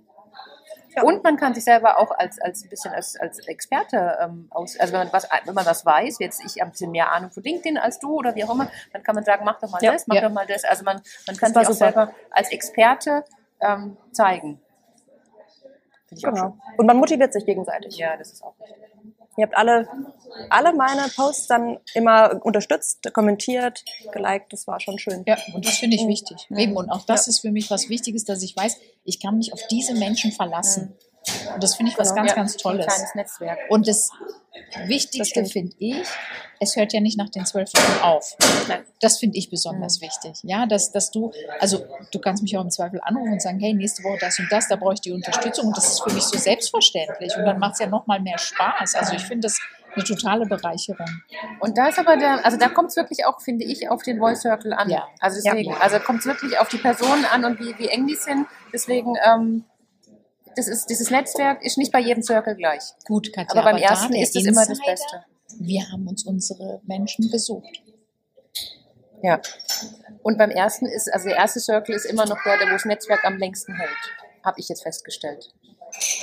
Ja. 0.96 1.02
Und 1.02 1.22
man 1.22 1.36
kann 1.36 1.54
sich 1.54 1.64
selber 1.64 1.98
auch 1.98 2.10
als, 2.10 2.40
als 2.40 2.64
ein 2.64 2.68
bisschen 2.68 2.92
als, 2.92 3.18
als 3.18 3.38
Experte 3.46 4.18
ähm, 4.20 4.46
aus, 4.50 4.78
also 4.78 4.92
wenn 4.92 5.00
man 5.00 5.12
was, 5.12 5.28
wenn 5.44 5.54
man 5.54 5.66
was 5.66 5.84
weiß, 5.84 6.18
jetzt 6.18 6.42
ich 6.44 6.60
habe 6.60 6.70
ein 6.70 6.72
bisschen 6.72 6.90
mehr 6.90 7.12
Ahnung 7.12 7.30
von 7.30 7.42
LinkedIn 7.42 7.78
als 7.78 7.98
du 7.98 8.14
oder 8.14 8.34
wie 8.34 8.44
auch 8.44 8.54
immer, 8.54 8.70
dann 8.92 9.02
kann 9.02 9.14
man 9.14 9.24
sagen, 9.24 9.44
mach 9.44 9.58
doch 9.60 9.70
mal 9.70 9.82
Ja, 9.82 9.92
das, 9.92 10.06
mach 10.06 10.16
ja. 10.16 10.22
doch 10.22 10.32
mal 10.32 10.46
das. 10.46 10.64
Also 10.64 10.84
man, 10.84 11.00
man 11.26 11.36
kann 11.36 11.52
sich 11.52 11.58
auch 11.58 11.72
super. 11.72 11.74
selber 11.74 12.14
als 12.30 12.50
Experte 12.50 13.24
ähm, 13.60 13.96
zeigen. 14.12 14.60
Finde 16.08 16.20
ich 16.20 16.26
auch 16.26 16.32
Genau. 16.32 16.58
Und 16.76 16.86
man 16.86 16.96
motiviert 16.96 17.32
sich 17.32 17.44
gegenseitig. 17.44 17.96
Ja, 17.98 18.16
das 18.16 18.32
ist 18.32 18.42
auch 18.42 18.54
richtig. 18.60 18.87
Ihr 19.38 19.44
habt 19.44 19.56
alle, 19.56 19.88
alle 20.50 20.74
meine 20.74 21.08
Posts 21.14 21.46
dann 21.46 21.78
immer 21.94 22.40
unterstützt, 22.44 23.12
kommentiert, 23.14 23.84
geliked, 24.12 24.52
das 24.52 24.66
war 24.66 24.80
schon 24.80 24.98
schön. 24.98 25.22
Ja, 25.26 25.38
und 25.54 25.64
das 25.64 25.78
finde 25.78 25.96
ich 25.96 26.02
Mhm. 26.04 26.08
wichtig. 26.08 26.48
Eben, 26.56 26.76
und 26.76 26.90
auch 26.90 27.06
das 27.06 27.28
ist 27.28 27.40
für 27.40 27.52
mich 27.52 27.70
was 27.70 27.88
Wichtiges, 27.88 28.24
dass 28.24 28.42
ich 28.42 28.56
weiß, 28.56 28.76
ich 29.04 29.20
kann 29.20 29.38
mich 29.38 29.52
auf 29.52 29.60
diese 29.70 29.94
Menschen 29.94 30.32
verlassen. 30.32 30.98
Und 31.54 31.62
das 31.62 31.74
finde 31.76 31.92
ich 31.92 31.98
was 31.98 32.10
Genau. 32.10 32.22
ganz, 32.22 32.30
ja, 32.30 32.36
ganz 32.36 32.54
Ein 32.54 32.58
Tolles. 32.58 32.86
kleines 32.86 33.14
Netzwerk. 33.14 33.58
Und 33.68 33.86
das 33.88 34.10
Wichtigste 34.86 35.44
finde 35.44 35.74
ich, 35.78 35.96
es 36.60 36.74
hört 36.76 36.92
ja 36.92 37.00
nicht 37.00 37.16
nach 37.16 37.28
den 37.30 37.46
zwölf 37.46 37.70
Wochen 37.72 38.02
auf. 38.02 38.36
Nein. 38.68 38.84
Das 39.00 39.18
finde 39.18 39.38
ich 39.38 39.48
besonders 39.50 40.00
Mhm. 40.00 40.06
wichtig. 40.06 40.32
Ja, 40.42 40.66
dass, 40.66 40.90
dass 40.90 41.10
du, 41.10 41.32
also 41.60 41.84
du 42.12 42.18
kannst 42.18 42.42
mich 42.42 42.56
auch 42.58 42.62
im 42.62 42.70
Zweifel 42.70 43.00
anrufen 43.02 43.32
und 43.34 43.42
sagen, 43.42 43.60
hey, 43.60 43.72
nächste 43.74 44.02
Woche 44.02 44.18
das 44.20 44.38
und 44.38 44.48
das, 44.50 44.66
da 44.68 44.76
brauche 44.76 44.94
ich 44.94 45.00
die 45.00 45.12
Unterstützung. 45.12 45.68
Und 45.68 45.76
das 45.76 45.88
ist 45.92 46.02
für 46.02 46.12
mich 46.12 46.24
so 46.24 46.36
selbstverständlich. 46.38 47.36
Und 47.36 47.44
dann 47.44 47.58
macht 47.58 47.74
es 47.74 47.78
ja 47.80 47.86
noch 47.86 48.06
mal 48.06 48.20
mehr 48.20 48.38
Spaß. 48.38 48.94
Also 48.96 49.14
ich 49.14 49.22
finde 49.22 49.46
das 49.46 49.58
eine 49.94 50.04
totale 50.04 50.46
Bereicherung. 50.46 51.06
Und 51.60 51.78
da 51.78 51.88
ist 51.88 51.98
aber 51.98 52.16
der, 52.16 52.44
also 52.44 52.58
da 52.58 52.68
kommt 52.68 52.90
es 52.90 52.96
wirklich 52.96 53.24
auch, 53.24 53.40
finde 53.40 53.64
ich, 53.64 53.88
auf 53.88 54.02
den 54.02 54.18
Voice 54.18 54.40
Circle 54.42 54.72
an. 54.72 54.90
Ja. 54.90 55.06
Also 55.20 55.40
deswegen, 55.42 55.70
Ja. 55.70 55.78
also 55.78 55.98
kommt 56.00 56.20
es 56.20 56.26
wirklich 56.26 56.58
auf 56.58 56.68
die 56.68 56.78
Personen 56.78 57.24
an 57.24 57.44
und 57.44 57.60
wie, 57.60 57.78
wie 57.78 57.88
eng 57.88 58.06
die 58.06 58.16
sind. 58.16 58.46
Deswegen, 58.72 59.14
ähm, 59.24 59.64
das 60.58 60.68
ist, 60.68 60.86
dieses 60.90 61.10
Netzwerk 61.10 61.64
ist 61.64 61.78
nicht 61.78 61.92
bei 61.92 62.00
jedem 62.00 62.22
Circle 62.22 62.54
gleich. 62.56 62.82
Gut, 63.06 63.32
Katja, 63.32 63.52
Aber 63.52 63.62
beim 63.70 63.76
da 63.80 63.88
ersten 63.88 64.14
ist 64.14 64.34
es 64.36 64.44
immer 64.44 64.66
das 64.66 64.78
Beste. 64.84 65.24
Wir 65.58 65.90
haben 65.90 66.06
uns 66.06 66.24
unsere 66.24 66.80
Menschen 66.86 67.30
gesucht. 67.30 67.82
Ja. 69.22 69.40
Und 70.22 70.38
beim 70.38 70.50
ersten 70.50 70.86
ist, 70.86 71.12
also 71.12 71.28
der 71.28 71.36
erste 71.38 71.60
Circle 71.60 71.94
ist 71.94 72.04
immer 72.04 72.26
noch 72.26 72.36
der, 72.44 72.58
der 72.58 72.68
wo 72.68 72.72
das 72.72 72.84
Netzwerk 72.84 73.24
am 73.24 73.38
längsten 73.38 73.74
hält. 73.76 73.90
Habe 74.44 74.60
ich 74.60 74.68
jetzt 74.68 74.82
festgestellt. 74.82 75.52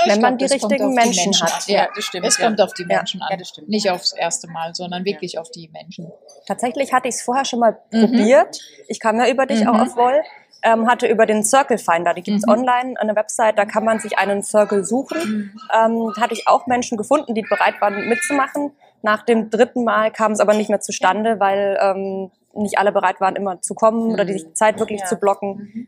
Wenn 0.06 0.16
Ich 0.18 0.22
man 0.22 0.38
glaub, 0.38 0.48
die 0.48 0.54
richtigen 0.54 0.90
die 0.90 0.96
Menschen 0.96 1.42
hat. 1.42 1.52
an. 1.54 1.60
Ja, 1.68 1.76
Ja, 1.86 1.90
das 1.96 2.06
stimmt, 2.06 2.26
Es 2.28 2.38
ja. 2.38 2.46
kommt 2.46 2.62
auf 2.62 2.74
die 2.74 2.84
Ja, 2.84 2.98
Menschen 2.98 3.22
an. 3.22 3.30
ja, 3.32 3.38
das 3.38 3.50
stimmt. 3.50 3.68
Nicht 3.68 3.90
aufs 3.90 4.12
erste 4.14 4.48
Mal, 4.48 4.76
sondern 4.76 5.04
wirklich 5.06 5.40
auf 5.40 5.50
die 5.50 5.70
Menschen. 5.70 6.12
Tatsächlich 6.46 6.94
hatte 6.94 7.08
ich 7.08 7.16
es 7.16 7.22
vorher 7.24 7.46
schon 7.46 7.60
mal 7.60 7.80
Mhm. 7.92 8.02
probiert. 8.02 8.60
Ich 8.88 9.00
kam 9.00 9.18
ja 9.18 9.28
über 9.28 9.46
dich 9.48 9.62
Mhm. 9.62 9.70
auch 9.70 9.80
auf 9.80 9.96
Woll. 9.96 10.22
Ähm, 10.68 10.88
hatte 10.90 11.06
über 11.08 11.28
den 11.28 11.44
Circle 11.44 11.78
Finder, 11.78 12.16
die 12.16 12.24
gibt's 12.24 12.46
Mhm. 12.48 12.52
online, 12.54 13.00
eine 13.00 13.16
Website, 13.16 13.58
da 13.60 13.66
kann 13.66 13.86
man 13.86 14.00
sich 14.00 14.18
einen 14.18 14.42
Circle 14.42 14.84
suchen. 14.84 15.60
Ähm, 15.72 16.12
da 16.16 16.22
hatte 16.22 16.34
ich 16.34 16.48
auch 16.48 16.66
Menschen 16.66 16.98
gefunden, 16.98 17.36
die 17.36 17.44
bereit 17.44 17.80
waren 17.82 18.10
mitzumachen. 18.10 18.72
Nach 19.04 19.24
dem 19.24 19.52
dritten 19.52 19.84
Mal 19.84 20.10
kam 20.12 20.32
es 20.32 20.40
aber 20.40 20.56
nicht 20.56 20.70
mehr 20.72 20.80
zustande, 20.82 21.40
weil 21.40 21.78
ähm, 21.80 22.32
nicht 22.56 22.80
alle 22.80 22.92
bereit 22.92 23.22
waren, 23.22 23.36
immer 23.36 23.62
zu 23.62 23.76
kommen 23.76 24.12
oder 24.12 24.26
die 24.26 24.54
Zeit 24.54 24.80
wirklich 24.80 25.02
Ja. 25.02 25.06
zu 25.06 25.18
blocken. 25.18 25.88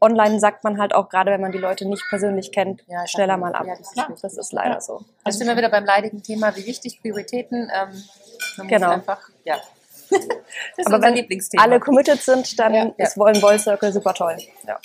Online 0.00 0.40
sagt 0.40 0.64
man 0.64 0.80
halt 0.80 0.94
auch, 0.94 1.10
gerade 1.10 1.30
wenn 1.30 1.40
man 1.42 1.52
die 1.52 1.58
Leute 1.58 1.86
nicht 1.86 2.02
persönlich 2.08 2.50
kennt, 2.50 2.82
Ja, 2.86 3.06
schneller 3.06 3.36
mal 3.36 3.54
ab. 3.54 3.66
ja, 3.66 3.74
das 3.76 3.88
ist 4.14 4.24
das, 4.24 4.36
ist 4.38 4.52
leider 4.52 4.80
so. 4.80 5.02
Da 5.24 5.32
sind 5.32 5.46
wir 5.46 5.56
wieder 5.56 5.68
beim 5.70 5.84
leidigen 5.84 6.22
Thema, 6.22 6.56
wie 6.56 6.64
wichtig 6.66 7.00
Prioritäten. 7.02 7.70
Ähm, 7.74 8.68
Genau. 8.68 8.90
Einfach, 8.92 9.20
ja. 9.44 9.56
Das 10.14 10.78
ist 10.78 10.86
Aber 10.86 10.96
unser 10.96 11.08
wenn 11.08 11.14
Lieblingsthema. 11.14 11.62
alle 11.62 11.80
committed 11.80 12.22
sind, 12.22 12.58
dann 12.58 12.74
Ja. 12.74 12.92
ist 12.98 13.16
Wollen 13.16 13.40
Woll 13.42 13.58
Circle 13.58 13.92
super 13.92 14.14
toll. 14.14 14.36
Ja. 14.66 14.78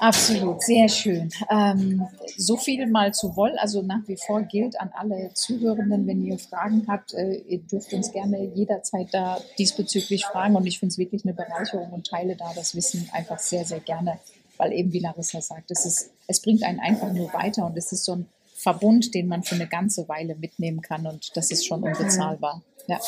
Absolut, 0.00 0.62
sehr 0.62 0.88
schön. 0.88 1.28
Ähm, 1.50 2.06
so 2.36 2.56
viel 2.56 2.86
mal 2.86 3.12
zu 3.12 3.34
Woll. 3.36 3.56
Also 3.58 3.82
nach 3.82 4.06
wie 4.06 4.16
vor 4.16 4.42
gilt 4.42 4.80
an 4.80 4.92
alle 4.94 5.32
Zuhörenden, 5.34 6.06
wenn 6.06 6.24
ihr 6.24 6.38
Fragen 6.38 6.84
habt, 6.86 7.14
äh, 7.14 7.34
ihr 7.48 7.58
dürft 7.58 7.92
uns 7.92 8.12
gerne 8.12 8.44
jederzeit 8.54 9.08
da 9.12 9.40
diesbezüglich 9.58 10.24
fragen. 10.24 10.54
Und 10.54 10.66
ich 10.66 10.78
finde 10.78 10.92
es 10.92 10.98
wirklich 10.98 11.24
eine 11.24 11.34
Bereicherung 11.34 11.90
und 11.90 12.06
teile 12.06 12.36
da 12.36 12.52
das 12.54 12.76
Wissen 12.76 13.08
einfach 13.12 13.40
sehr, 13.40 13.64
sehr 13.64 13.80
gerne. 13.80 14.20
Weil 14.56 14.72
eben, 14.72 14.92
wie 14.92 15.00
Larissa 15.00 15.40
sagt, 15.40 15.70
es, 15.72 15.84
ist, 15.84 16.10
es 16.28 16.40
bringt 16.42 16.62
einen 16.62 16.78
einfach 16.78 17.12
nur 17.12 17.32
weiter 17.32 17.66
und 17.66 17.76
es 17.76 17.90
ist 17.90 18.04
so 18.04 18.12
ein 18.14 18.28
Verbund, 18.54 19.14
den 19.14 19.26
man 19.26 19.42
für 19.42 19.54
eine 19.56 19.66
ganze 19.66 20.08
Weile 20.08 20.36
mitnehmen 20.36 20.80
kann 20.80 21.06
und 21.06 21.36
das 21.36 21.50
ist 21.50 21.66
schon 21.66 21.82
unbezahlbar. 21.82 22.62
Ja. 22.88 22.98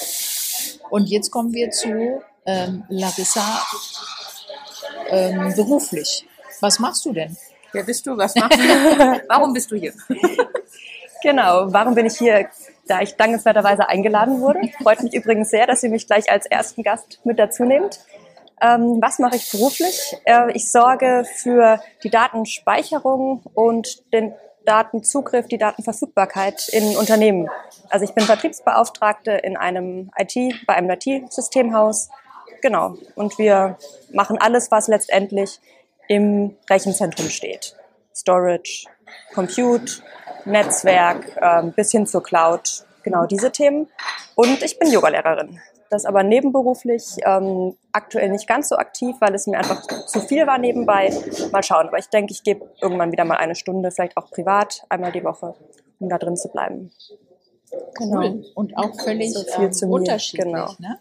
Und 0.88 1.08
jetzt 1.08 1.30
kommen 1.30 1.52
wir 1.52 1.70
zu 1.70 2.22
ähm, 2.46 2.84
Larissa 2.88 3.62
ähm, 5.10 5.54
beruflich. 5.54 6.26
Was 6.60 6.78
machst 6.78 7.04
du 7.04 7.12
denn? 7.12 7.36
Wer 7.72 7.84
bist 7.84 8.06
du? 8.06 8.16
Was 8.16 8.34
machst 8.34 8.58
du? 8.58 8.62
Warum 9.28 9.52
bist 9.52 9.70
du 9.70 9.76
hier? 9.76 9.92
Genau, 11.22 11.70
warum 11.70 11.94
bin 11.94 12.06
ich 12.06 12.16
hier? 12.16 12.48
Da 12.88 13.02
ich 13.02 13.14
dankenswerterweise 13.14 13.88
eingeladen 13.88 14.40
wurde. 14.40 14.60
Freut 14.82 15.02
mich 15.02 15.12
übrigens 15.12 15.50
sehr, 15.50 15.66
dass 15.66 15.82
ihr 15.82 15.90
mich 15.90 16.06
gleich 16.06 16.30
als 16.30 16.46
ersten 16.46 16.82
Gast 16.82 17.20
mit 17.24 17.38
dazu 17.38 17.64
nehmt. 17.64 18.00
Ähm, 18.60 18.98
was 19.00 19.18
mache 19.18 19.36
ich 19.36 19.50
beruflich? 19.50 20.16
Äh, 20.24 20.52
ich 20.52 20.70
sorge 20.70 21.24
für 21.36 21.80
die 22.02 22.10
Datenspeicherung 22.10 23.42
und 23.54 24.12
den 24.12 24.34
Datenzugriff, 24.64 25.46
die 25.46 25.58
Datenverfügbarkeit 25.58 26.68
in 26.68 26.96
Unternehmen. 26.96 27.48
Also 27.88 28.04
ich 28.04 28.14
bin 28.14 28.24
Vertriebsbeauftragte 28.24 29.32
in 29.32 29.56
einem 29.56 30.10
IT, 30.16 30.34
bei 30.66 30.74
einem 30.74 30.90
IT-Systemhaus. 30.90 32.10
Genau. 32.62 32.96
Und 33.14 33.38
wir 33.38 33.78
machen 34.12 34.38
alles, 34.38 34.70
was 34.70 34.88
letztendlich 34.88 35.60
im 36.08 36.56
Rechenzentrum 36.68 37.30
steht. 37.30 37.76
Storage, 38.14 38.86
Compute, 39.34 40.02
Netzwerk, 40.44 41.36
ähm, 41.40 41.72
bis 41.72 41.90
hin 41.90 42.06
zur 42.06 42.22
Cloud. 42.22 42.84
Genau 43.02 43.26
diese 43.26 43.50
Themen. 43.50 43.88
Und 44.34 44.62
ich 44.62 44.78
bin 44.78 44.92
Yogalehrerin. 44.92 45.60
Das 45.90 46.04
aber 46.04 46.22
nebenberuflich, 46.22 47.16
ähm, 47.24 47.76
aktuell 47.92 48.30
nicht 48.30 48.46
ganz 48.46 48.68
so 48.68 48.76
aktiv, 48.76 49.16
weil 49.18 49.34
es 49.34 49.46
mir 49.46 49.58
einfach 49.58 49.82
zu 50.06 50.20
viel 50.20 50.46
war 50.46 50.58
nebenbei. 50.58 51.12
Mal 51.50 51.64
schauen. 51.64 51.88
Aber 51.88 51.98
ich 51.98 52.08
denke, 52.08 52.32
ich 52.32 52.44
gebe 52.44 52.68
irgendwann 52.80 53.10
wieder 53.10 53.24
mal 53.24 53.36
eine 53.36 53.56
Stunde, 53.56 53.90
vielleicht 53.90 54.16
auch 54.16 54.30
privat, 54.30 54.84
einmal 54.88 55.10
die 55.10 55.24
Woche, 55.24 55.54
um 55.98 56.08
da 56.08 56.18
drin 56.18 56.36
zu 56.36 56.48
bleiben. 56.48 56.92
Genau. 57.94 58.20
Cool. 58.20 58.44
Und 58.54 58.76
auch 58.76 59.00
völlig 59.02 59.32
So 59.32 59.42
viel 59.42 59.64
ähm, 59.64 59.72
zu 59.72 59.86
mir, 59.86 59.94
unterschiedlich. 59.94 60.44
genau. 60.44 60.74
Ne? 60.78 60.98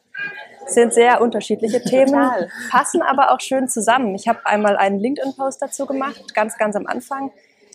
sind 0.72 0.94
sehr 0.94 1.22
unterschiedliche 1.22 1.82
Themen, 1.84 2.30
passen 2.70 3.02
aber 3.02 3.32
auch 3.32 3.40
schön 3.40 3.68
zusammen. 3.68 4.16
Ich 4.16 4.28
habe 4.28 4.40
einmal 4.46 4.78
einen 4.78 5.00
LinkedIn-Post 5.00 5.62
dazu 5.62 5.86
gemacht, 5.86 6.34
ganz, 6.34 6.58
ganz 6.58 6.76
am 6.76 6.88
Anfang, 6.88 7.32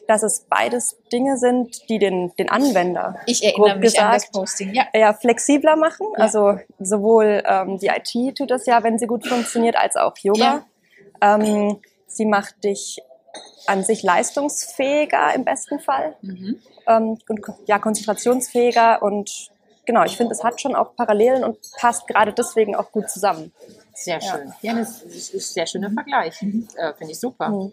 dass 0.06 0.22
es 0.22 0.46
beides 0.50 0.96
Dinge 1.12 1.38
sind, 1.38 1.88
die 1.88 1.98
den, 1.98 2.32
den 2.38 2.50
Anwender 2.50 3.16
Ich 3.26 3.42
erinnere 3.44 3.76
mich 3.78 3.98
an 4.00 4.12
das 4.12 4.22
gesagt, 4.24 4.32
Posting. 4.34 4.74
Ja. 4.74 4.84
ja, 4.94 5.12
flexibler 5.14 5.76
machen. 5.76 6.06
Ja. 6.16 6.24
Also 6.24 6.58
sowohl 6.78 7.42
ähm, 7.46 7.78
die 7.78 7.88
IT 7.88 8.36
tut 8.36 8.50
das 8.50 8.66
ja, 8.66 8.82
wenn 8.82 8.98
sie 8.98 9.06
gut 9.06 9.26
funktioniert, 9.26 9.76
als 9.76 9.96
auch 9.96 10.16
Yoga. 10.18 10.64
Ähm, 11.20 11.80
sie 12.06 12.26
macht 12.26 12.62
dich 12.64 13.00
an 13.66 13.82
sich 13.82 14.02
leistungsfähiger 14.02 15.34
im 15.34 15.44
besten 15.44 15.80
Fall 15.80 16.16
Mhm. 16.20 16.60
ähm, 16.86 17.18
und 17.28 17.40
ja, 17.66 17.78
konzentrationsfähiger 17.78 19.02
und 19.02 19.50
genau, 19.86 20.04
ich 20.04 20.16
finde, 20.16 20.32
es 20.32 20.44
hat 20.44 20.60
schon 20.60 20.74
auch 20.76 20.94
Parallelen 20.96 21.44
und 21.44 21.58
passt 21.78 22.06
gerade 22.06 22.32
deswegen 22.32 22.76
auch 22.76 22.92
gut 22.92 23.08
zusammen. 23.10 23.52
Sehr 23.94 24.18
Ja. 24.20 24.32
schön. 24.36 24.52
Ja, 24.60 24.74
das 24.74 25.02
ist 25.02 25.34
ein 25.34 25.40
sehr 25.40 25.66
schöner 25.66 25.90
Vergleich. 25.90 26.40
Äh, 26.42 26.92
Finde 26.94 27.12
ich 27.12 27.18
super. 27.20 27.48
Mhm. 27.48 27.72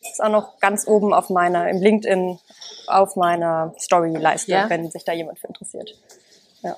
Ist 0.00 0.22
auch 0.22 0.28
noch 0.30 0.58
ganz 0.60 0.86
oben 0.86 1.12
auf 1.12 1.28
meiner, 1.30 1.68
im 1.68 1.78
LinkedIn 1.80 2.38
auf 2.86 3.16
meiner 3.16 3.74
Story-Leiste, 3.78 4.50
Ja. 4.50 4.70
wenn 4.70 4.90
sich 4.90 5.04
da 5.04 5.12
jemand 5.12 5.38
für 5.38 5.48
interessiert. 5.48 5.94
Ja. 6.62 6.76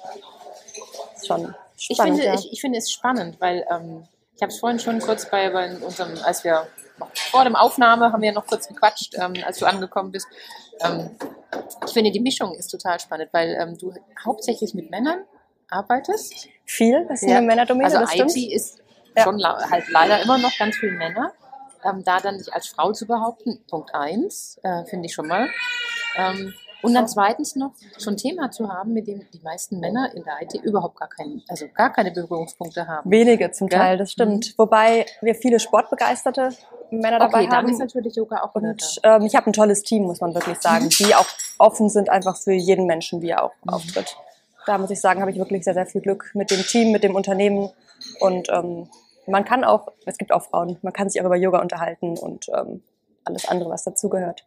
Ist 1.14 1.26
schon 1.26 1.54
Ich 1.76 1.94
spannend, 1.96 2.16
finde, 2.18 2.24
ja. 2.26 2.34
ich, 2.34 2.52
ich 2.52 2.60
finde 2.60 2.78
es 2.78 2.90
spannend, 2.90 3.40
weil 3.40 3.64
ähm, 3.70 4.06
ich 4.36 4.42
habe 4.42 4.52
es 4.52 4.58
vorhin 4.58 4.78
schon 4.80 4.98
kurz 5.00 5.30
bei, 5.30 5.50
bei 5.50 5.76
unserem, 5.76 6.14
als 6.24 6.42
wir 6.44 6.66
vor 7.30 7.44
dem 7.44 7.54
Aufnahme 7.56 8.12
haben 8.12 8.22
wir 8.22 8.32
noch 8.32 8.46
kurz 8.46 8.66
gequatscht, 8.68 9.14
ähm, 9.18 9.34
als 9.46 9.58
du 9.58 9.66
angekommen 9.66 10.10
bist. 10.12 10.26
Ähm, 10.84 11.10
ich 11.86 11.92
finde, 11.92 12.10
die 12.10 12.20
Mischung 12.20 12.54
ist 12.54 12.68
total 12.68 12.98
spannend, 13.00 13.28
weil 13.32 13.56
ähm, 13.60 13.78
du 13.78 13.94
hauptsächlich 14.24 14.74
mit 14.74 14.90
Männern 14.90 15.24
arbeitest. 15.70 16.48
Viel, 16.64 17.06
das 17.08 17.22
ist 17.22 17.28
Ja. 17.30 17.38
eine 17.38 17.46
Männerdomäne, 17.46 17.84
Also 17.86 17.98
das 18.00 18.14
IT 18.14 18.30
stimmt. 18.30 18.52
ist 18.52 18.78
Ja. 19.16 19.22
schon 19.24 19.38
la- 19.38 19.70
halt 19.70 19.88
leider 19.88 20.20
immer 20.22 20.38
noch 20.38 20.56
ganz 20.58 20.76
viele 20.76 20.92
Männer. 20.92 21.32
Ähm, 21.84 22.02
da 22.04 22.20
dann 22.20 22.38
dich 22.38 22.52
als 22.52 22.68
Frau 22.68 22.92
zu 22.92 23.06
behaupten, 23.06 23.60
Punkt 23.68 23.94
eins, 23.94 24.58
äh, 24.62 24.84
finde 24.84 25.06
ich 25.06 25.14
schon 25.14 25.26
mal. 25.26 25.48
Ähm, 26.16 26.54
und 26.82 26.94
dann 26.94 27.06
zweitens 27.06 27.54
noch 27.54 27.72
schon 27.98 28.14
ein 28.14 28.16
Thema 28.16 28.50
zu 28.50 28.68
haben, 28.68 28.92
mit 28.92 29.06
dem 29.06 29.24
die 29.32 29.40
meisten 29.44 29.78
Männer 29.78 30.10
in 30.14 30.24
der 30.24 30.42
IT 30.42 30.54
überhaupt 30.64 30.98
gar 30.98 31.08
keinen, 31.08 31.42
also 31.48 31.66
gar 31.72 31.92
keine 31.92 32.10
Berührungspunkte 32.10 32.88
haben. 32.88 33.08
Wenige 33.08 33.52
zum 33.52 33.68
Ja. 33.68 33.78
Teil, 33.78 33.98
das 33.98 34.10
stimmt. 34.12 34.54
Wobei 34.58 35.06
wir 35.20 35.36
viele 35.36 35.60
sportbegeisterte 35.60 36.50
Männer 36.90 37.20
dabei 37.20 37.38
Okay, 37.38 37.48
dann 37.48 37.58
haben. 37.58 37.68
ist 37.68 37.78
natürlich 37.78 38.16
Yoga 38.16 38.42
auch 38.42 38.54
Und 38.56 39.00
ähm, 39.04 39.22
ich 39.22 39.36
habe 39.36 39.48
ein 39.48 39.52
tolles 39.52 39.82
Team, 39.82 40.02
muss 40.02 40.20
man 40.20 40.34
wirklich 40.34 40.58
sagen, 40.60 40.88
die 40.88 41.14
auch 41.14 41.26
offen 41.58 41.88
sind 41.88 42.08
einfach 42.10 42.36
für 42.36 42.52
jeden 42.52 42.86
Menschen, 42.86 43.22
wie 43.22 43.30
er 43.30 43.44
auch 43.44 43.52
auftritt. 43.66 44.16
Da 44.66 44.76
muss 44.78 44.90
ich 44.90 45.00
sagen, 45.00 45.20
habe 45.20 45.30
ich 45.30 45.38
wirklich 45.38 45.62
sehr, 45.64 45.74
sehr 45.74 45.86
viel 45.86 46.00
Glück 46.00 46.30
mit 46.34 46.50
dem 46.50 46.62
Team, 46.62 46.90
mit 46.92 47.04
dem 47.04 47.14
Unternehmen. 47.14 47.70
Und 48.20 48.48
ähm, 48.50 48.88
man 49.26 49.44
kann 49.44 49.64
auch, 49.64 49.88
es 50.06 50.18
gibt 50.18 50.32
auch 50.32 50.42
Frauen, 50.42 50.78
man 50.82 50.92
kann 50.92 51.08
sich 51.08 51.20
auch 51.20 51.26
über 51.26 51.36
Yoga 51.36 51.60
unterhalten 51.60 52.18
und 52.18 52.48
ähm, 52.48 52.82
alles 53.24 53.46
andere, 53.48 53.70
was 53.70 53.84
dazugehört. 53.84 54.44